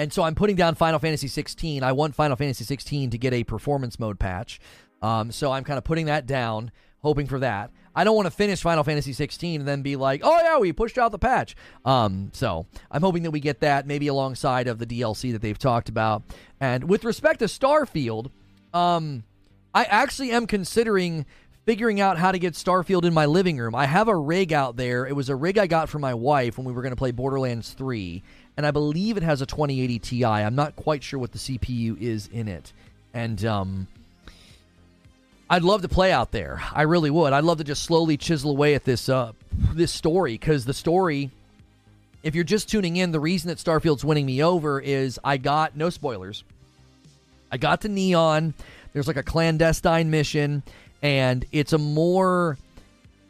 [0.00, 1.82] and so I'm putting down Final Fantasy 16.
[1.82, 4.58] I want Final Fantasy 16 to get a performance mode patch.
[5.02, 6.70] Um, so I'm kind of putting that down,
[7.02, 7.70] hoping for that.
[7.94, 10.72] I don't want to finish Final Fantasy 16 and then be like, oh yeah, we
[10.72, 11.54] pushed out the patch.
[11.84, 15.58] Um, so I'm hoping that we get that maybe alongside of the DLC that they've
[15.58, 16.22] talked about.
[16.60, 18.30] And with respect to Starfield,
[18.72, 19.24] um,
[19.74, 21.26] I actually am considering
[21.70, 23.76] figuring out how to get Starfield in my living room.
[23.76, 25.06] I have a rig out there.
[25.06, 27.12] It was a rig I got for my wife when we were going to play
[27.12, 28.24] Borderlands 3,
[28.56, 30.24] and I believe it has a 2080 Ti.
[30.24, 32.72] I'm not quite sure what the CPU is in it.
[33.14, 33.86] And um
[35.48, 36.60] I'd love to play out there.
[36.72, 37.32] I really would.
[37.32, 39.30] I'd love to just slowly chisel away at this uh
[39.72, 41.30] this story cuz the story
[42.24, 45.76] if you're just tuning in, the reason that Starfield's winning me over is I got
[45.76, 46.42] no spoilers.
[47.52, 48.54] I got to Neon.
[48.92, 50.64] There's like a clandestine mission
[51.02, 52.58] and it's a more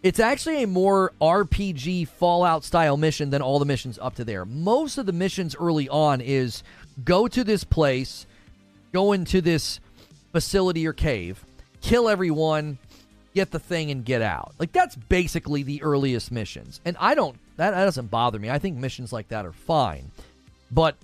[0.03, 4.47] it's actually a more RPG Fallout style mission than all the missions up to there.
[4.47, 6.63] Most of the missions early on is
[7.05, 8.27] go to this place,
[8.93, 9.79] go into this
[10.33, 11.45] facility or cave,
[11.83, 12.79] kill everyone,
[13.35, 14.55] get the thing and get out.
[14.59, 16.81] Like that's basically the earliest missions.
[16.85, 18.49] And I don't that, that doesn't bother me.
[18.49, 20.11] I think missions like that are fine.
[20.71, 20.97] But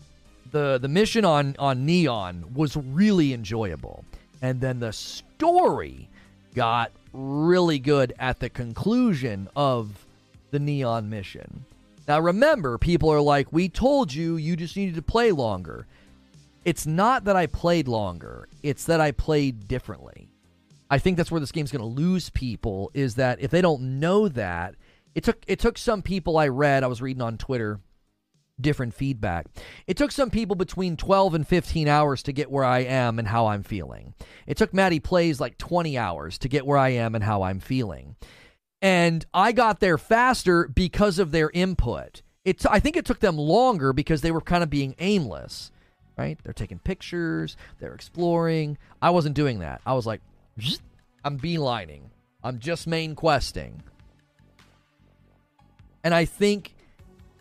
[0.52, 4.04] the the mission on on Neon was really enjoyable.
[4.40, 6.08] And then the story
[6.56, 10.06] got really good at the conclusion of
[10.50, 11.64] the Neon mission.
[12.08, 15.86] Now remember, people are like, "We told you you just needed to play longer."
[16.64, 20.28] It's not that I played longer, it's that I played differently.
[20.90, 24.00] I think that's where this game's going to lose people is that if they don't
[24.00, 24.74] know that,
[25.14, 27.80] it took it took some people I read, I was reading on Twitter,
[28.60, 29.46] different feedback.
[29.86, 33.28] It took some people between 12 and 15 hours to get where I am and
[33.28, 34.14] how I'm feeling.
[34.46, 37.60] It took Matty Plays like 20 hours to get where I am and how I'm
[37.60, 38.16] feeling.
[38.82, 42.22] And I got there faster because of their input.
[42.44, 45.72] It's I think it took them longer because they were kind of being aimless,
[46.16, 46.38] right?
[46.42, 48.78] They're taking pictures, they're exploring.
[49.02, 49.80] I wasn't doing that.
[49.84, 50.20] I was like,
[51.24, 52.02] I'm beelining.
[52.44, 53.82] I'm just main questing.
[56.04, 56.75] And I think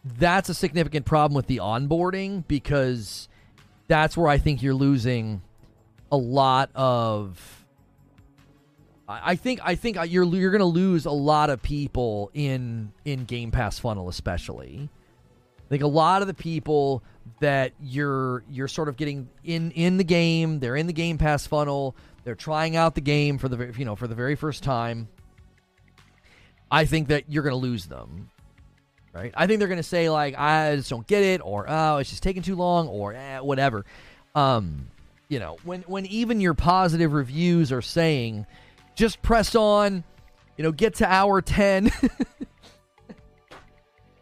[0.05, 3.27] that's a significant problem with the onboarding because
[3.87, 5.41] that's where I think you're losing
[6.11, 7.65] a lot of
[9.07, 13.25] I think I think you're you're going to lose a lot of people in in
[13.25, 14.89] Game Pass funnel especially.
[15.59, 17.03] I think a lot of the people
[17.39, 21.45] that you're you're sort of getting in in the game, they're in the Game Pass
[21.45, 25.07] funnel, they're trying out the game for the you know for the very first time.
[26.71, 28.31] I think that you're going to lose them.
[29.15, 29.33] Right?
[29.33, 32.09] I think they're going to say like I just don't get it or oh it's
[32.09, 33.85] just taking too long or eh, whatever.
[34.35, 34.87] Um,
[35.29, 38.45] you know, when when even your positive reviews are saying
[38.93, 40.03] just press on,
[40.57, 41.91] you know, get to hour 10.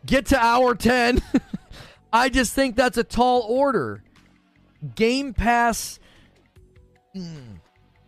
[0.05, 1.23] get to hour 10.
[2.13, 4.03] I just think that's a tall order.
[4.95, 5.99] Game Pass.
[7.15, 7.59] Mm,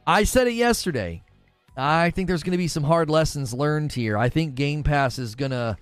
[0.05, 1.23] I said it yesterday.
[1.75, 4.17] I think there's going to be some hard lessons learned here.
[4.17, 5.77] I think Game Pass is going to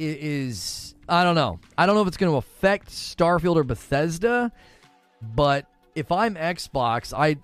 [0.00, 1.60] is I don't know.
[1.76, 4.52] I don't know if it's going to affect Starfield or Bethesda,
[5.20, 7.36] but if I'm Xbox, I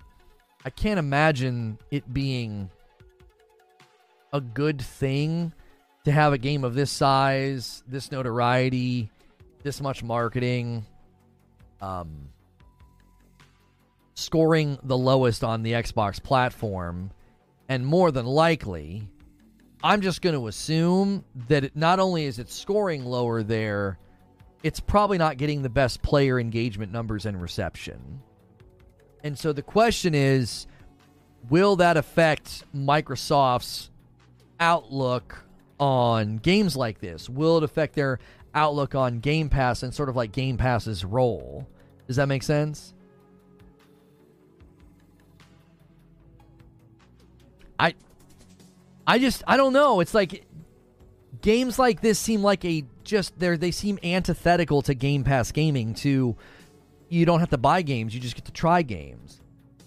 [0.65, 2.69] I can't imagine it being
[4.33, 5.53] a good thing
[6.05, 9.11] to have a game of this size, this notoriety,
[9.63, 10.85] this much marketing,
[11.81, 12.29] um,
[14.13, 17.11] scoring the lowest on the Xbox platform,
[17.69, 19.09] and more than likely,
[19.83, 23.99] I'm just going to assume that it, not only is it scoring lower there,
[24.63, 28.21] it's probably not getting the best player engagement numbers and reception.
[29.23, 30.67] And so the question is
[31.49, 33.91] will that affect Microsoft's
[34.59, 35.45] outlook
[35.79, 37.29] on games like this?
[37.29, 38.19] Will it affect their
[38.53, 41.67] outlook on Game Pass and sort of like Game Pass's role?
[42.07, 42.93] Does that make sense?
[47.79, 47.93] I
[49.07, 50.01] I just I don't know.
[50.01, 50.45] It's like
[51.41, 55.95] games like this seem like a just they they seem antithetical to Game Pass gaming
[55.95, 56.35] to
[57.09, 59.41] you don't have to buy games, you just get to try games.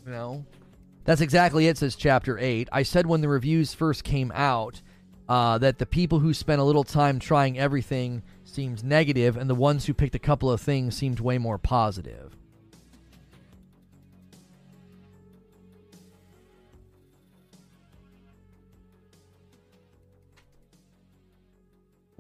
[0.07, 0.45] You know?
[1.05, 2.69] That's exactly it, says chapter 8.
[2.73, 4.81] I said when the reviews first came out
[5.29, 9.55] uh, that the people who spent a little time trying everything seemed negative, and the
[9.55, 12.37] ones who picked a couple of things seemed way more positive.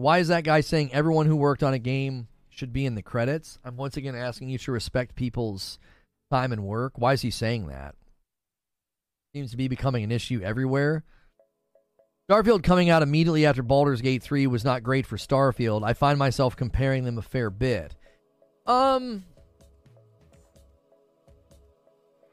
[0.00, 3.02] Why is that guy saying everyone who worked on a game should be in the
[3.02, 3.58] credits?
[3.62, 5.78] I'm once again asking you to respect people's
[6.30, 6.94] time and work.
[6.96, 7.94] Why is he saying that?
[9.34, 11.04] Seems to be becoming an issue everywhere.
[12.30, 15.84] Starfield coming out immediately after Baldur's Gate 3 was not great for Starfield.
[15.84, 17.94] I find myself comparing them a fair bit.
[18.66, 19.26] Um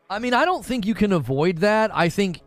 [0.09, 1.93] I mean, I don't think you can avoid that.
[1.93, 2.39] I think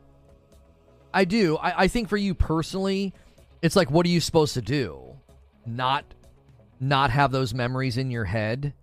[1.12, 1.58] I do.
[1.58, 3.12] I, I think for you personally,
[3.60, 5.09] it's like what are you supposed to do?
[5.66, 6.04] Not
[6.78, 8.74] not have those memories in your head?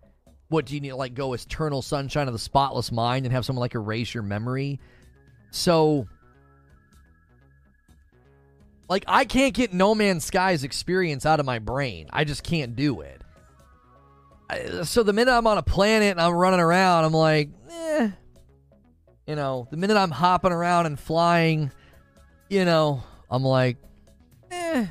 [0.50, 3.46] What do you need to like go eternal sunshine of the spotless mind and have
[3.46, 4.80] someone like erase your memory?
[5.52, 6.08] So
[8.90, 12.08] Like I can't get No Man's Sky's experience out of my brain.
[12.12, 13.22] I just can't do it.
[14.84, 18.10] So the minute I'm on a planet and I'm running around, I'm like, eh.
[19.28, 21.70] You know, the minute I'm hopping around and flying,
[22.50, 23.76] you know, I'm like,
[24.50, 24.88] eh.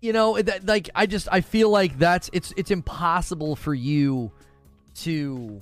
[0.00, 4.30] You know, that, like I just I feel like that's it's it's impossible for you
[4.96, 5.60] to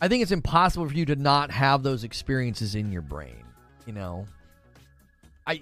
[0.00, 3.44] I think it's impossible for you to not have those experiences in your brain,
[3.86, 4.26] you know.
[5.46, 5.60] I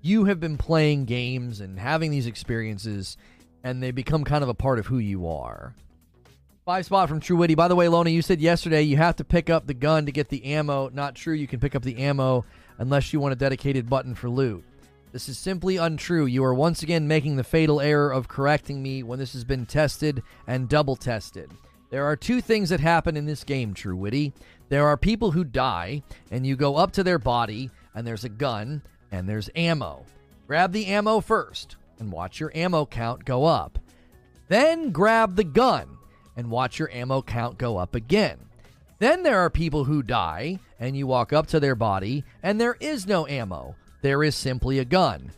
[0.00, 3.16] you have been playing games and having these experiences
[3.62, 5.74] and they become kind of a part of who you are.
[6.64, 7.54] Five spot from True Witty.
[7.54, 10.12] By the way, Lono, you said yesterday you have to pick up the gun to
[10.12, 10.88] get the ammo.
[10.90, 11.34] Not true.
[11.34, 12.44] You can pick up the ammo
[12.78, 14.64] unless you want a dedicated button for loot.
[15.12, 16.24] This is simply untrue.
[16.24, 19.66] You are once again making the fatal error of correcting me when this has been
[19.66, 21.50] tested and double tested.
[21.90, 24.32] There are two things that happen in this game, True Witty.
[24.70, 28.30] There are people who die, and you go up to their body, and there's a
[28.30, 30.06] gun, and there's ammo.
[30.46, 33.78] Grab the ammo first and watch your ammo count go up.
[34.48, 35.98] Then grab the gun
[36.36, 38.38] and watch your ammo count go up again.
[38.98, 42.76] Then there are people who die and you walk up to their body and there
[42.80, 43.76] is no ammo.
[44.02, 45.32] There is simply a gun.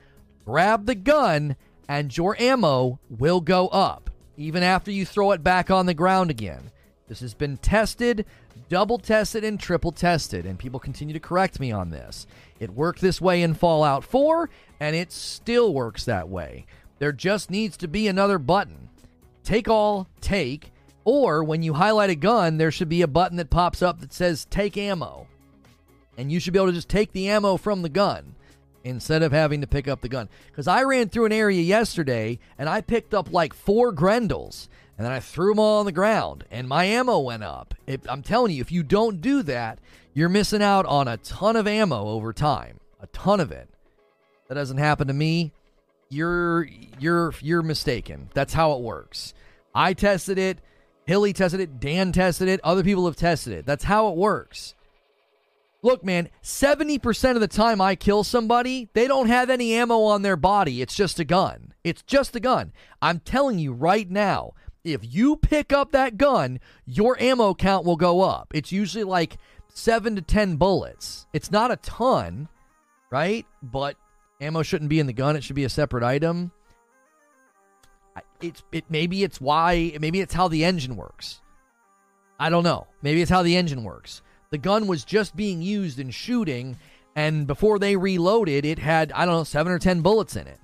[0.45, 1.57] Grab the gun
[1.89, 6.31] and your ammo will go up even after you throw it back on the ground
[6.31, 6.71] again.
[7.09, 8.25] This has been tested,
[8.69, 12.27] double tested, and triple tested, and people continue to correct me on this.
[12.59, 14.49] It worked this way in Fallout 4,
[14.81, 16.67] and it still works that way.
[16.99, 18.89] There just needs to be another button.
[19.43, 20.73] Take all, take,
[21.05, 24.12] or when you highlight a gun, there should be a button that pops up that
[24.12, 25.27] says take ammo.
[26.17, 28.35] And you should be able to just take the ammo from the gun
[28.85, 30.28] instead of having to pick up the gun.
[30.47, 35.05] Because I ran through an area yesterday and I picked up like four Grendels and
[35.05, 37.74] then I threw them all on the ground and my ammo went up.
[37.87, 39.78] It, I'm telling you, if you don't do that,
[40.12, 42.78] you're missing out on a ton of ammo over time.
[43.01, 43.68] A ton of it.
[44.49, 45.53] That doesn't happen to me.
[46.11, 46.68] You're
[47.01, 48.28] you're you're mistaken.
[48.35, 49.35] That's how it works.
[49.74, 50.59] I tested it.
[51.07, 51.80] Hilly tested it.
[51.80, 52.61] Dan tested it.
[52.62, 53.66] Other people have tested it.
[53.66, 54.74] That's how it works.
[55.85, 60.22] Look, man, 70% of the time I kill somebody, they don't have any ammo on
[60.22, 60.80] their body.
[60.80, 61.74] It's just a gun.
[61.85, 62.72] It's just a gun.
[63.03, 67.97] I'm telling you right now, if you pick up that gun, your ammo count will
[67.97, 68.51] go up.
[68.55, 69.37] It's usually like
[69.74, 71.26] seven to 10 bullets.
[71.35, 72.49] It's not a ton,
[73.11, 73.45] right?
[73.62, 73.99] But
[74.41, 76.51] ammo shouldn't be in the gun, it should be a separate item.
[78.41, 81.43] It's it maybe it's why maybe it's how the engine works.
[82.41, 82.87] I don't know.
[83.03, 84.22] Maybe it's how the engine works.
[84.51, 86.76] The gun was just being used in shooting
[87.16, 90.59] and before they reloaded it had I don't know 7 or 10 bullets in it.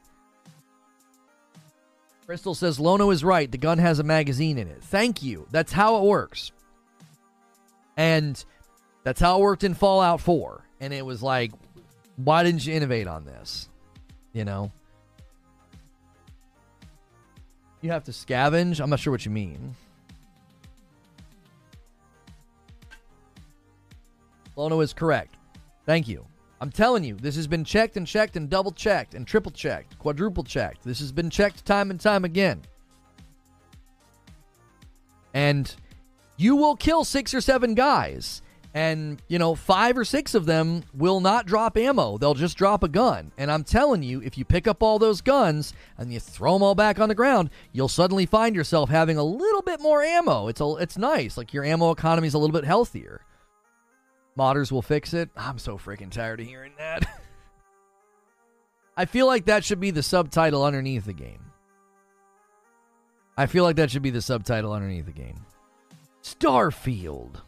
[2.26, 3.50] Crystal says Lono is right.
[3.50, 4.82] The gun has a magazine in it.
[4.84, 5.48] Thank you.
[5.50, 6.52] That's how it works.
[7.96, 8.42] And
[9.02, 10.64] that's how it worked in Fallout 4.
[10.80, 11.50] And it was like,
[12.16, 13.68] why didn't you innovate on this?
[14.32, 14.70] You know?
[17.80, 18.80] You have to scavenge?
[18.80, 19.74] I'm not sure what you mean.
[24.60, 25.36] Lono is correct.
[25.86, 26.26] Thank you.
[26.60, 29.98] I'm telling you, this has been checked and checked and double checked and triple checked,
[29.98, 30.84] quadruple checked.
[30.84, 32.60] This has been checked time and time again.
[35.32, 35.74] And
[36.36, 38.42] you will kill six or seven guys
[38.74, 42.84] and you know five or six of them will not drop ammo they'll just drop
[42.84, 46.20] a gun and i'm telling you if you pick up all those guns and you
[46.20, 49.80] throw them all back on the ground you'll suddenly find yourself having a little bit
[49.80, 53.22] more ammo it's a, it's nice like your ammo economy is a little bit healthier
[54.40, 57.06] modders will fix it i'm so freaking tired of hearing that
[58.96, 61.52] i feel like that should be the subtitle underneath the game
[63.36, 65.44] i feel like that should be the subtitle underneath the game
[66.22, 67.40] starfield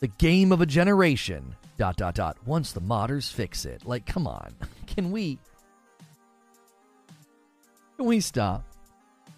[0.00, 1.54] the game of a generation.
[1.78, 2.36] Dot dot dot.
[2.46, 3.84] Once the modders fix it.
[3.86, 4.54] Like, come on.
[4.86, 5.38] Can we
[7.96, 8.64] Can we stop?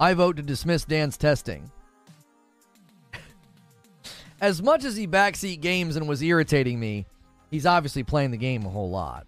[0.01, 1.71] I vote to dismiss Dan's testing.
[4.41, 7.07] As much as he backseat games and was irritating me,
[7.51, 9.27] he's obviously playing the game a whole lot.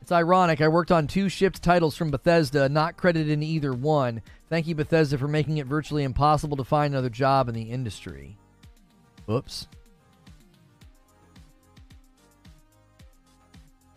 [0.00, 0.60] It's ironic.
[0.60, 4.20] I worked on two shipped titles from Bethesda, not credited in either one.
[4.50, 8.36] Thank you, Bethesda, for making it virtually impossible to find another job in the industry.
[9.30, 9.66] Oops.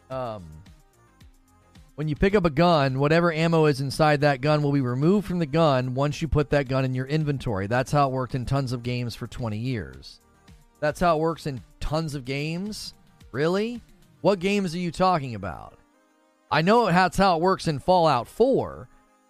[0.10, 0.46] Um,
[1.98, 5.26] when you pick up a gun, whatever ammo is inside that gun will be removed
[5.26, 7.66] from the gun once you put that gun in your inventory.
[7.66, 10.22] That's how it worked in tons of games for 20 years.
[10.80, 12.94] That's how it works in tons of games?
[13.32, 13.82] Really?
[14.22, 15.80] What games are you talking about?
[16.52, 18.88] I know that's how it works in Fallout 4.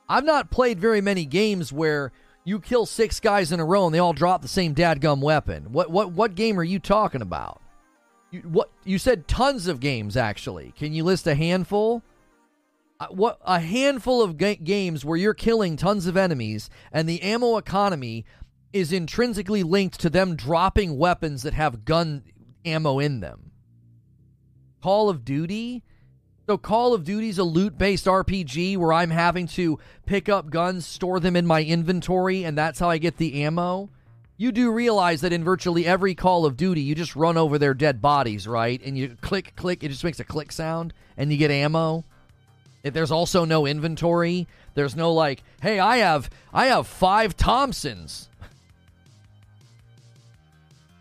[0.10, 2.12] I've not played very many games where
[2.44, 5.72] you kill six guys in a row and they all drop the same dadgum weapon.
[5.72, 7.62] What what what game are you talking about?
[8.30, 9.26] You, what you said?
[9.30, 10.74] Tons of games, actually.
[10.78, 12.04] Can you list a handful?
[13.10, 17.58] What a handful of ga- games where you're killing tons of enemies, and the ammo
[17.58, 18.26] economy
[18.74, 22.24] is intrinsically linked to them dropping weapons that have gun
[22.66, 23.52] ammo in them.
[24.82, 25.84] Call of Duty.
[26.48, 31.20] So Call of Duty's a loot-based RPG where I'm having to pick up guns, store
[31.20, 33.90] them in my inventory, and that's how I get the ammo
[34.38, 37.74] you do realize that in virtually every Call of Duty, you just run over their
[37.74, 38.80] dead bodies, right?
[38.86, 42.06] And you click, click, it just makes a click sound, and you get ammo.
[42.90, 48.30] There's also no inventory, there's no like, hey, I have I have five Thompsons.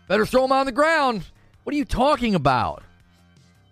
[0.07, 1.25] Better throw them on the ground.
[1.63, 2.83] What are you talking about?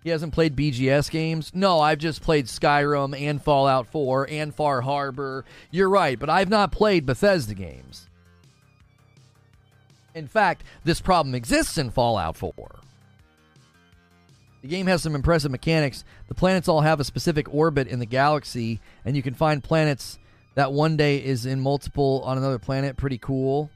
[0.04, 1.50] He hasn't played BGS games?
[1.52, 5.44] No, I've just played Skyrim and Fallout 4 and Far Harbor.
[5.72, 8.08] You're right, but I've not played Bethesda games.
[10.14, 12.52] In fact, this problem exists in Fallout 4.
[14.66, 16.02] The game has some impressive mechanics.
[16.26, 20.18] The planets all have a specific orbit in the galaxy, and you can find planets
[20.56, 22.96] that one day is in multiple on another planet.
[22.96, 23.70] Pretty cool.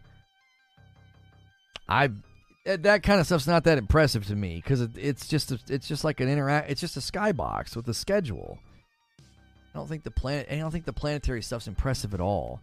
[1.89, 2.11] I
[2.67, 5.61] eh, that kind of stuff's not that impressive to me because it, it's just a,
[5.69, 6.69] it's just like an interact.
[6.69, 8.59] It's just a skybox with a schedule.
[9.73, 10.49] I don't think the planet.
[10.51, 12.61] I don't think the planetary stuff's impressive at all.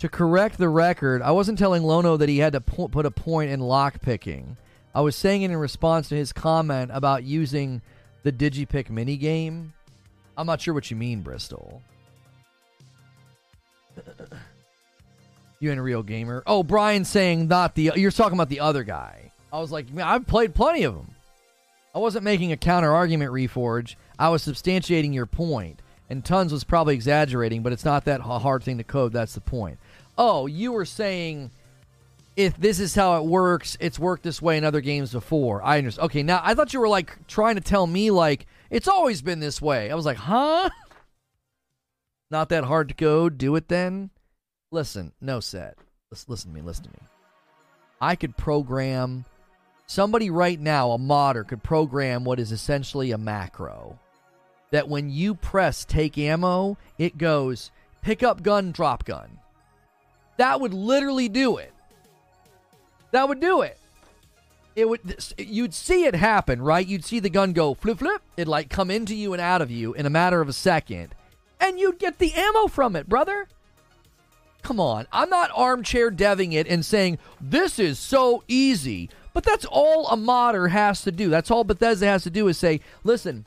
[0.00, 3.10] To correct the record, I wasn't telling Lono that he had to po- put a
[3.10, 4.56] point in lockpicking.
[4.94, 7.82] I was saying it in response to his comment about using
[8.22, 9.72] the Digipick minigame.
[10.38, 11.82] I'm not sure what you mean, Bristol.
[15.60, 16.42] you ain't a real gamer.
[16.46, 17.92] Oh, Brian saying not the.
[17.94, 19.32] You're talking about the other guy.
[19.52, 21.14] I was like, I've played plenty of them.
[21.94, 23.96] I wasn't making a counter argument, Reforge.
[24.18, 25.82] I was substantiating your point.
[26.08, 29.12] And Tons was probably exaggerating, but it's not that hard thing to code.
[29.12, 29.78] That's the point
[30.20, 31.50] oh, you were saying
[32.36, 35.62] if this is how it works, it's worked this way in other games before.
[35.62, 36.06] I understand.
[36.06, 39.40] Okay, now I thought you were like trying to tell me like it's always been
[39.40, 39.90] this way.
[39.90, 40.68] I was like, huh?
[42.30, 43.38] Not that hard to code.
[43.38, 44.10] Do it then.
[44.70, 45.76] Listen, no set.
[46.28, 46.60] Listen to me.
[46.60, 47.08] Listen to me.
[48.00, 49.24] I could program.
[49.86, 53.98] Somebody right now, a modder, could program what is essentially a macro.
[54.70, 57.72] That when you press take ammo, it goes
[58.02, 59.39] pick up gun, drop gun.
[60.40, 61.70] That would literally do it.
[63.10, 63.76] That would do it.
[64.74, 66.86] It would you'd see it happen, right?
[66.86, 68.22] You'd see the gun go flip flip.
[68.38, 71.14] It'd like come into you and out of you in a matter of a second.
[71.60, 73.48] And you'd get the ammo from it, brother.
[74.62, 75.06] Come on.
[75.12, 79.10] I'm not armchair deving it and saying this is so easy.
[79.34, 81.28] But that's all a modder has to do.
[81.28, 83.44] That's all Bethesda has to do is say, listen,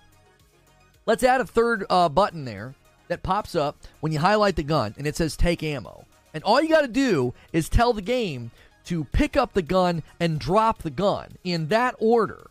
[1.08, 2.76] let's add a third uh, button there
[3.08, 6.06] that pops up when you highlight the gun and it says take ammo.
[6.34, 8.52] And all you got to do is tell the game
[8.86, 12.48] to pick up the gun and drop the gun in that order.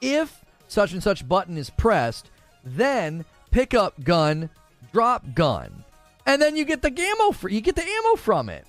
[0.00, 2.30] If such and such button is pressed,
[2.64, 4.50] then pick up gun,
[4.92, 5.84] drop gun.
[6.26, 8.66] And then you get the ammo for you get the ammo from it.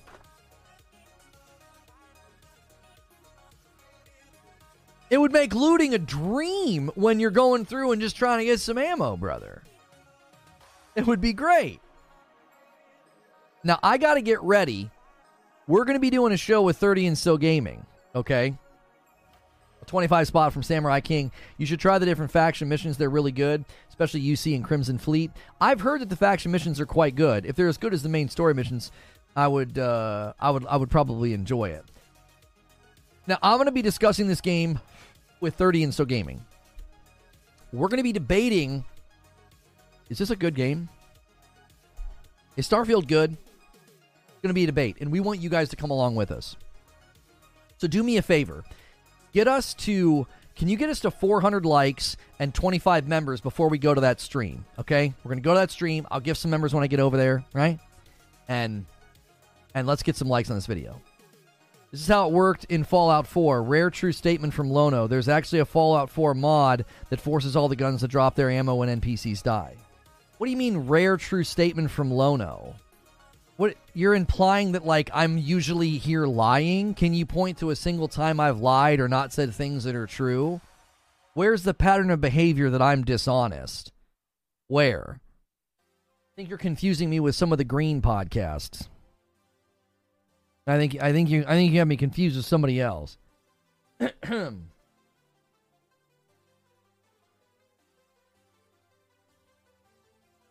[5.08, 8.60] It would make looting a dream when you're going through and just trying to get
[8.60, 9.62] some ammo, brother.
[10.96, 11.80] It would be great.
[13.66, 14.92] Now, I got to get ready.
[15.66, 17.84] We're going to be doing a show with 30 and so Gaming,
[18.14, 18.56] okay?
[19.82, 21.32] A 25 spot from Samurai King.
[21.58, 22.96] You should try the different faction missions.
[22.96, 25.32] They're really good, especially UC and Crimson Fleet.
[25.60, 27.44] I've heard that the faction missions are quite good.
[27.44, 28.92] If they're as good as the main story missions,
[29.34, 31.84] I would uh, I would I would probably enjoy it.
[33.26, 34.78] Now, I'm going to be discussing this game
[35.40, 36.40] with 30 and so Gaming.
[37.72, 38.84] We're going to be debating
[40.08, 40.88] is this a good game?
[42.56, 43.36] Is Starfield good?
[44.42, 46.56] Going to be a debate, and we want you guys to come along with us.
[47.78, 48.64] So do me a favor.
[49.32, 50.26] Get us to
[50.56, 54.20] can you get us to 400 likes and 25 members before we go to that
[54.20, 54.64] stream?
[54.78, 55.12] Okay?
[55.22, 56.06] We're going to go to that stream.
[56.10, 57.78] I'll give some members when I get over there, right?
[58.48, 58.86] And
[59.74, 61.02] and let's get some likes on this video.
[61.90, 63.62] This is how it worked in Fallout 4.
[63.62, 65.06] Rare true statement from Lono.
[65.06, 68.74] There's actually a Fallout 4 mod that forces all the guns to drop their ammo
[68.76, 69.76] when NPCs die.
[70.38, 72.74] What do you mean rare true statement from Lono?
[73.56, 76.94] What you're implying that like I'm usually here lying?
[76.94, 80.06] Can you point to a single time I've lied or not said things that are
[80.06, 80.60] true?
[81.32, 83.92] Where's the pattern of behavior that I'm dishonest?
[84.68, 85.20] Where?
[85.20, 88.88] I think you're confusing me with some of the green podcasts.
[90.66, 93.16] I think I think you I think you have me confused with somebody else.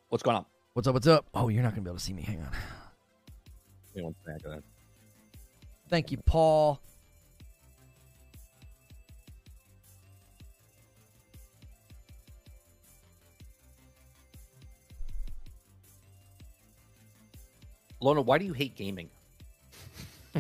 [0.10, 0.46] What's going on?
[0.74, 0.94] What's up?
[0.94, 1.26] What's up?
[1.34, 2.24] Oh, you're not gonna be able to see me.
[2.24, 2.50] Hang on.
[3.96, 4.62] Me one second.
[5.90, 6.82] Thank you, Paul.
[18.02, 19.10] Lono, why do you hate gaming?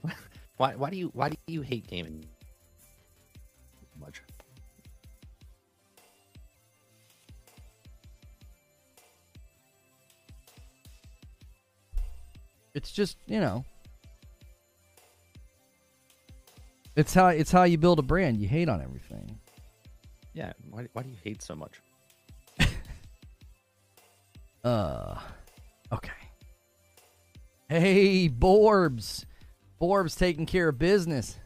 [0.56, 2.24] why why do you why do you hate gaming
[12.74, 13.64] It's just you know,
[16.96, 18.38] it's how it's how you build a brand.
[18.38, 19.38] You hate on everything.
[20.34, 21.80] Yeah, why why do you hate so much?
[24.62, 25.18] Uh,
[25.90, 26.12] okay.
[27.68, 29.24] Hey, Borbs,
[29.80, 31.38] Borbs taking care of business.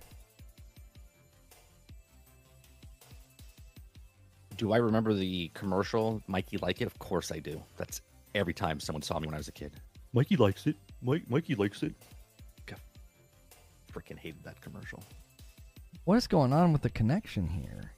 [4.56, 6.22] Do I remember the commercial?
[6.26, 6.86] Mikey like it?
[6.86, 7.62] Of course I do.
[7.76, 8.00] That's
[8.34, 9.72] every time someone saw me when I was a kid.
[10.12, 10.76] Mikey likes it.
[11.04, 11.94] Mike, Mikey likes it.
[13.92, 15.00] Freaking hated that commercial.
[16.04, 17.92] What is going on with the connection here?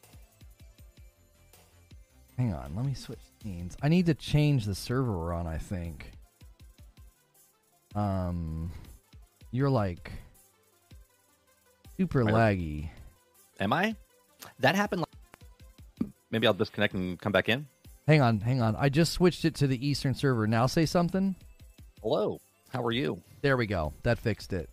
[2.36, 3.78] Hang on, let me switch scenes.
[3.82, 6.10] I need to change the server we're on, I think.
[7.94, 8.70] Um
[9.52, 10.12] you're like
[11.96, 12.90] super laggy.
[13.58, 13.96] Am I?
[14.58, 15.00] That happened.
[15.00, 17.66] Like, maybe I'll disconnect and come back in.
[18.06, 18.76] Hang on, hang on.
[18.76, 20.46] I just switched it to the Eastern server.
[20.46, 21.34] Now say something.
[22.02, 22.38] Hello.
[22.68, 23.22] How are you?
[23.42, 23.92] There we go.
[24.02, 24.68] That fixed it.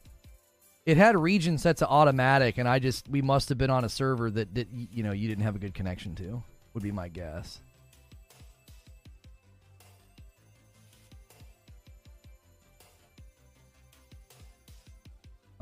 [0.85, 3.89] It had region set to automatic, and I just we must have been on a
[3.89, 6.43] server that that you know you didn't have a good connection to.
[6.73, 7.59] Would be my guess.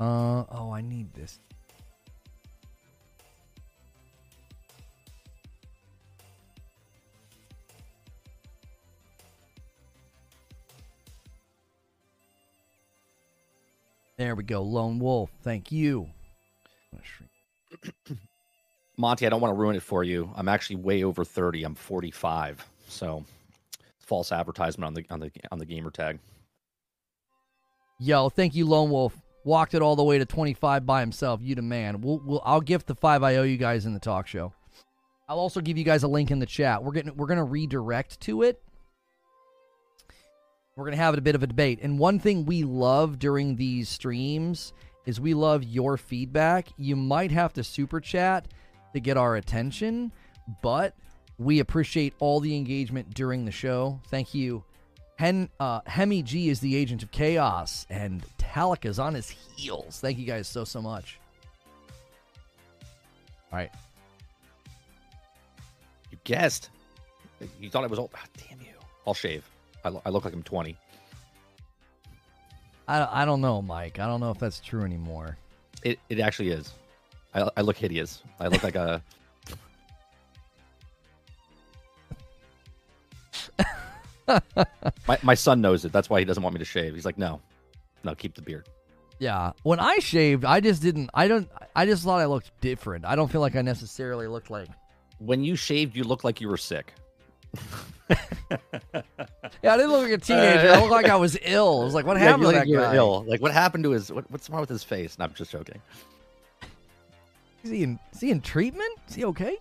[0.00, 1.38] Uh oh, I need this.
[14.22, 15.32] There we go, Lone Wolf.
[15.42, 16.08] Thank you.
[16.92, 18.20] I'm gonna shrink-
[18.96, 20.30] Monty, I don't want to ruin it for you.
[20.36, 21.64] I'm actually way over 30.
[21.64, 22.64] I'm 45.
[22.86, 23.24] So
[23.98, 26.20] false advertisement on the on the on the gamer tag.
[27.98, 29.20] Yo, thank you, Lone Wolf.
[29.42, 31.40] Walked it all the way to 25 by himself.
[31.42, 32.00] You the man.
[32.00, 34.52] We'll, we'll, I'll gift the five I owe you guys in the talk show.
[35.28, 36.84] I'll also give you guys a link in the chat.
[36.84, 38.62] We're getting we're gonna redirect to it.
[40.76, 41.80] We're gonna have a bit of a debate.
[41.82, 44.72] And one thing we love during these streams
[45.04, 46.68] is we love your feedback.
[46.76, 48.48] You might have to super chat
[48.94, 50.12] to get our attention,
[50.62, 50.94] but
[51.38, 54.00] we appreciate all the engagement during the show.
[54.08, 54.64] Thank you.
[55.16, 60.00] Hen, uh, Hemi G is the agent of chaos, and Talik is on his heels.
[60.00, 61.18] Thank you guys so, so much.
[63.52, 63.70] All right.
[66.10, 66.70] You guessed.
[67.60, 68.10] You thought I was old.
[68.14, 68.74] Ah, damn you.
[69.06, 69.44] I'll shave.
[69.84, 70.76] I, lo- I look like I'm 20.
[72.88, 73.98] I, I don't know, Mike.
[73.98, 75.36] I don't know if that's true anymore.
[75.82, 76.72] It it actually is.
[77.34, 78.22] I, I look hideous.
[78.38, 79.02] I look like a.
[85.08, 85.92] my my son knows it.
[85.92, 86.94] That's why he doesn't want me to shave.
[86.94, 87.40] He's like, no,
[88.04, 88.68] no, keep the beard.
[89.18, 89.52] Yeah.
[89.62, 91.10] When I shaved, I just didn't.
[91.14, 91.48] I don't.
[91.74, 93.04] I just thought I looked different.
[93.04, 94.68] I don't feel like I necessarily looked like.
[95.18, 96.92] When you shaved, you looked like you were sick.
[99.62, 100.72] Yeah, I didn't look like a teenager.
[100.72, 101.82] I looked like I was ill.
[101.82, 102.96] I was like, what happened to that guy?
[102.96, 103.24] ill.
[103.28, 104.10] Like, what happened to his?
[104.10, 105.18] What, what's wrong with his face?
[105.18, 105.80] No, I'm just joking.
[107.62, 107.98] Is he in?
[108.12, 108.90] Is he in treatment?
[109.08, 109.56] Is he okay?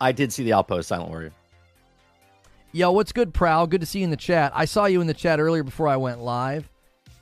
[0.00, 1.32] I did see the outpost, Silent Warrior.
[2.72, 3.66] Yo, what's good, Prowl?
[3.66, 4.50] Good to see you in the chat.
[4.54, 6.68] I saw you in the chat earlier before I went live.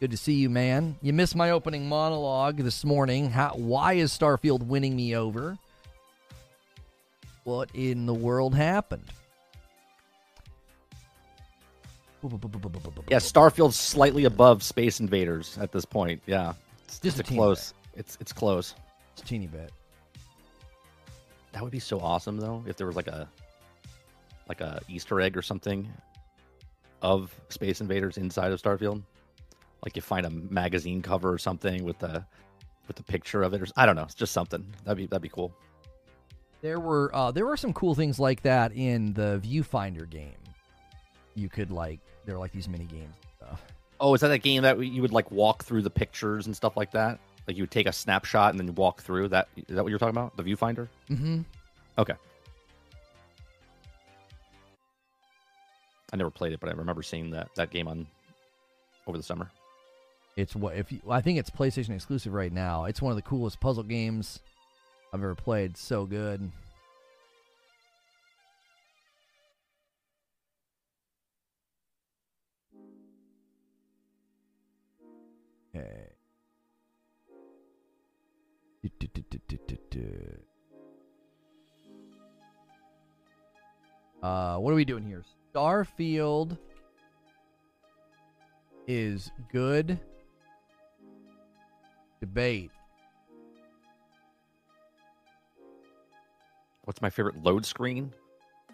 [0.00, 0.96] Good to see you, man.
[1.02, 3.30] You missed my opening monologue this morning.
[3.30, 5.59] How, why is Starfield winning me over?
[7.44, 9.05] What in the world happened?
[13.10, 16.23] Yeah, Starfield's slightly above Space Invaders at this point.
[16.27, 16.52] Yeah,
[16.85, 17.74] it's Just a close.
[17.94, 18.74] It's it's close.
[19.12, 19.73] It's a teeny bit.
[21.52, 23.28] That would be so awesome though if there was like a
[24.48, 25.90] like a Easter egg or something
[27.02, 29.02] of Space Invaders inside of Starfield.
[29.85, 32.24] Like you find a magazine cover or something with the
[32.86, 34.05] with the picture of it or I don't know.
[34.05, 34.64] It's just something.
[34.85, 35.52] That'd be that'd be cool.
[36.62, 40.32] There were uh, there were some cool things like that in the Viewfinder game.
[41.34, 43.14] You could like there were like these mini games.
[44.01, 46.76] Oh, is that that game that you would like walk through the pictures and stuff
[46.76, 47.20] like that?
[47.47, 49.48] Like you would take a snapshot and then walk through that.
[49.56, 50.36] Is that what you're talking about?
[50.36, 50.89] The viewfinder?
[51.09, 51.43] Mm-hmm.
[51.98, 52.14] Okay.
[56.12, 58.06] I never played it, but I remember seeing that that game on
[59.06, 59.51] over the summer.
[60.36, 62.84] It's what if you, I think it's PlayStation exclusive right now.
[62.84, 64.40] It's one of the coolest puzzle games
[65.12, 65.76] I've ever played.
[65.76, 66.51] So good.
[75.72, 76.09] Hey.
[84.22, 85.22] Uh, what are we doing here?
[85.55, 86.56] Starfield
[88.86, 89.98] is good
[92.20, 92.70] debate.
[96.84, 98.12] What's my favorite load screen?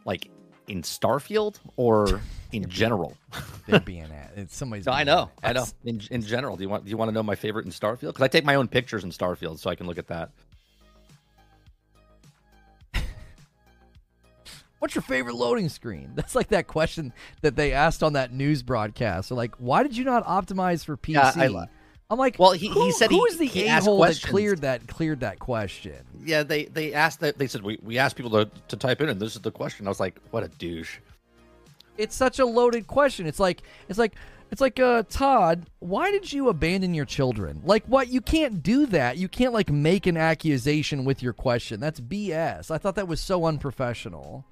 [0.05, 0.31] Like
[0.67, 2.21] in Starfield or
[2.53, 3.17] in general?
[3.67, 4.87] They're being at it's somebody's.
[4.87, 5.67] No, I know, I know.
[5.85, 8.09] In in general, do you want do you want to know my favorite in Starfield?
[8.09, 10.31] Because I take my own pictures in Starfield, so I can look at that.
[14.79, 16.13] What's your favorite loading screen?
[16.17, 17.13] That's like that question
[17.43, 19.29] that they asked on that news broadcast.
[19.29, 21.49] They're like, "Why did you not optimize for PC?" Yeah, I
[22.11, 24.01] am like, Well, he- he who, said who he- is the he a asked hole
[24.01, 25.97] that cleared that cleared that question?
[26.25, 29.09] Yeah, they they asked that they said we, we asked people to, to type in
[29.09, 29.87] and this is the question.
[29.87, 30.99] I was like, what a douche.
[31.97, 33.27] It's such a loaded question.
[33.27, 34.15] It's like it's like
[34.51, 37.61] it's like uh Todd, why did you abandon your children?
[37.65, 39.19] Like what you can't do that.
[39.19, 41.81] You can't like make an accusation with your question.
[41.81, 42.71] That's BS.
[42.71, 44.45] I thought that was so unprofessional.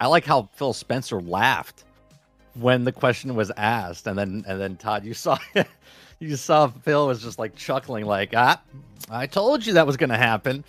[0.00, 1.84] I like how Phil Spencer laughed
[2.58, 5.38] when the question was asked, and then and then Todd, you saw
[6.18, 8.60] you saw Phil was just like chuckling, like ah,
[9.10, 10.64] I told you that was going to happen.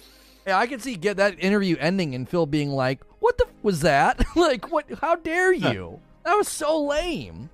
[0.47, 3.53] Yeah, I could see get that interview ending and Phil being like, "What the f-
[3.61, 4.23] was that?
[4.35, 4.85] like, what?
[5.01, 5.99] How dare you?
[6.23, 7.49] that was so lame."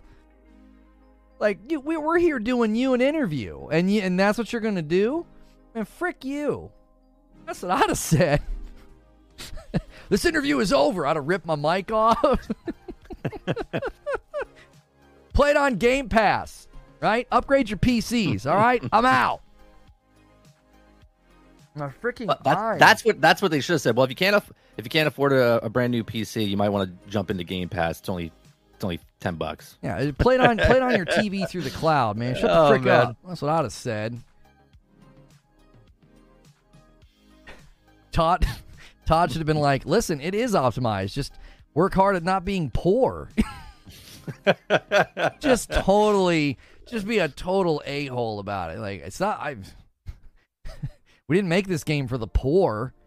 [1.38, 4.62] Like, you, we, we're here doing you an interview, and you, and that's what you're
[4.62, 5.26] gonna do?
[5.74, 6.72] And frick you.
[7.46, 8.42] That's what I'd have said.
[10.10, 11.06] this interview is over.
[11.06, 12.48] I'd have ripped my mic off.
[15.36, 16.68] Play it on Game Pass,
[17.02, 17.28] right?
[17.32, 18.50] Upgrade your PCs.
[18.50, 19.42] All right, I'm out.
[21.76, 23.98] My freaking But that, that's what that's what they should have said.
[23.98, 26.56] Well, if you can't aff- if you can't afford a, a brand new PC, you
[26.56, 28.00] might want to jump into Game Pass.
[28.00, 28.32] It's only
[28.74, 29.78] it's only ten bucks.
[29.84, 32.34] Yeah, play it on play it on your TV through the cloud, man.
[32.36, 33.08] Shut the Oh, frick man.
[33.08, 33.18] up.
[33.28, 34.18] That's what I'd have said.
[38.14, 38.46] Todd
[39.06, 41.12] Todd should have been like, listen, it is optimized.
[41.12, 41.34] Just
[41.74, 43.30] work hard at not being poor.
[45.40, 46.58] just totally
[46.88, 48.80] just be a total a hole about it.
[48.80, 49.58] Like it's not I
[51.28, 52.94] we didn't make this game for the poor.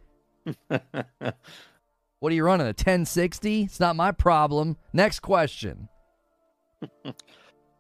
[2.21, 2.67] What are you running?
[2.67, 3.63] A 1060?
[3.63, 4.77] It's not my problem.
[4.93, 5.89] Next question.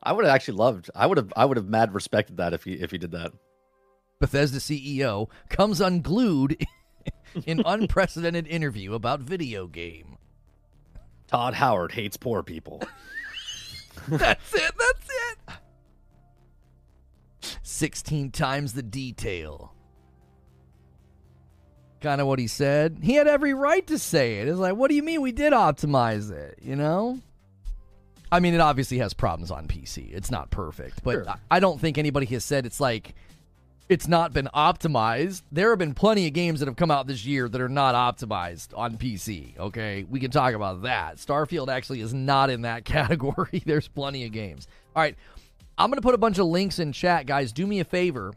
[0.02, 0.90] I would have actually loved.
[0.94, 1.32] I would have.
[1.36, 3.32] I would have mad respected that if he if he did that.
[4.20, 6.64] Bethesda CEO comes unglued
[7.46, 10.18] in unprecedented interview about video game.
[11.26, 12.82] Todd Howard hates poor people.
[14.10, 14.72] That's it.
[14.78, 15.08] That's
[15.50, 15.54] it.
[17.62, 19.74] 16 times the detail.
[22.00, 22.98] Kind of what he said.
[23.02, 24.48] He had every right to say it.
[24.48, 26.58] It's like, what do you mean we did optimize it?
[26.62, 27.18] You know?
[28.30, 30.12] I mean, it obviously has problems on PC.
[30.12, 31.28] It's not perfect, but Sure.
[31.28, 33.14] I- I don't think anybody has said it's like
[33.88, 35.42] it's not been optimized.
[35.50, 37.94] There have been plenty of games that have come out this year that are not
[37.94, 39.58] optimized on PC.
[39.58, 41.16] Okay, we can talk about that.
[41.16, 43.62] Starfield actually is not in that category.
[43.64, 44.68] There's plenty of games.
[44.94, 45.16] All right,
[45.78, 47.52] I'm gonna put a bunch of links in chat, guys.
[47.52, 48.32] Do me a favor.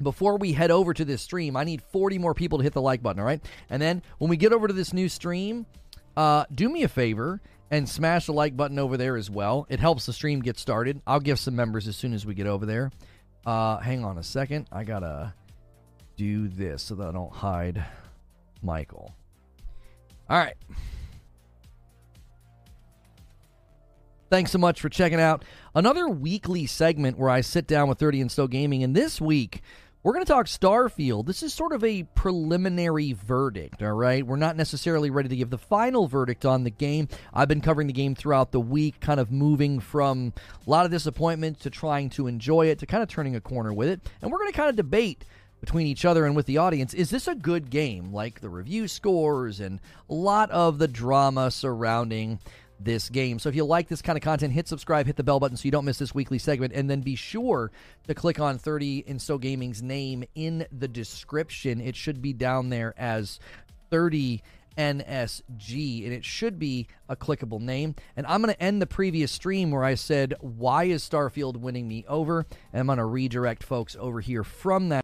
[0.00, 2.80] Before we head over to this stream, I need 40 more people to hit the
[2.80, 3.44] like button, all right?
[3.68, 5.66] And then when we get over to this new stream,
[6.16, 7.40] uh, do me a favor
[7.72, 9.66] and smash the like button over there as well.
[9.68, 11.02] It helps the stream get started.
[11.04, 12.92] I'll give some members as soon as we get over there.
[13.46, 14.66] Uh, hang on a second.
[14.70, 15.34] I gotta
[16.16, 17.84] do this so that I don't hide
[18.62, 19.14] Michael.
[20.28, 20.56] All right.
[24.30, 25.42] Thanks so much for checking out
[25.74, 28.82] another weekly segment where I sit down with 30 and Stowe Gaming.
[28.82, 29.62] And this week,
[30.08, 31.26] we're going to talk Starfield.
[31.26, 34.26] This is sort of a preliminary verdict, all right?
[34.26, 37.08] We're not necessarily ready to give the final verdict on the game.
[37.34, 40.32] I've been covering the game throughout the week, kind of moving from
[40.66, 43.70] a lot of disappointment to trying to enjoy it to kind of turning a corner
[43.70, 44.00] with it.
[44.22, 45.26] And we're going to kind of debate
[45.60, 48.88] between each other and with the audience is this a good game like the review
[48.88, 49.78] scores and
[50.08, 52.38] a lot of the drama surrounding
[52.80, 53.38] this game.
[53.38, 55.64] So if you like this kind of content, hit subscribe, hit the bell button so
[55.64, 57.70] you don't miss this weekly segment, and then be sure
[58.06, 61.80] to click on 30 in So Gaming's name in the description.
[61.80, 63.40] It should be down there as
[63.90, 64.42] 30
[64.78, 67.96] NSG, and it should be a clickable name.
[68.16, 71.88] And I'm going to end the previous stream where I said, Why is Starfield winning
[71.88, 72.46] me over?
[72.72, 74.96] And I'm going to redirect folks over here from that.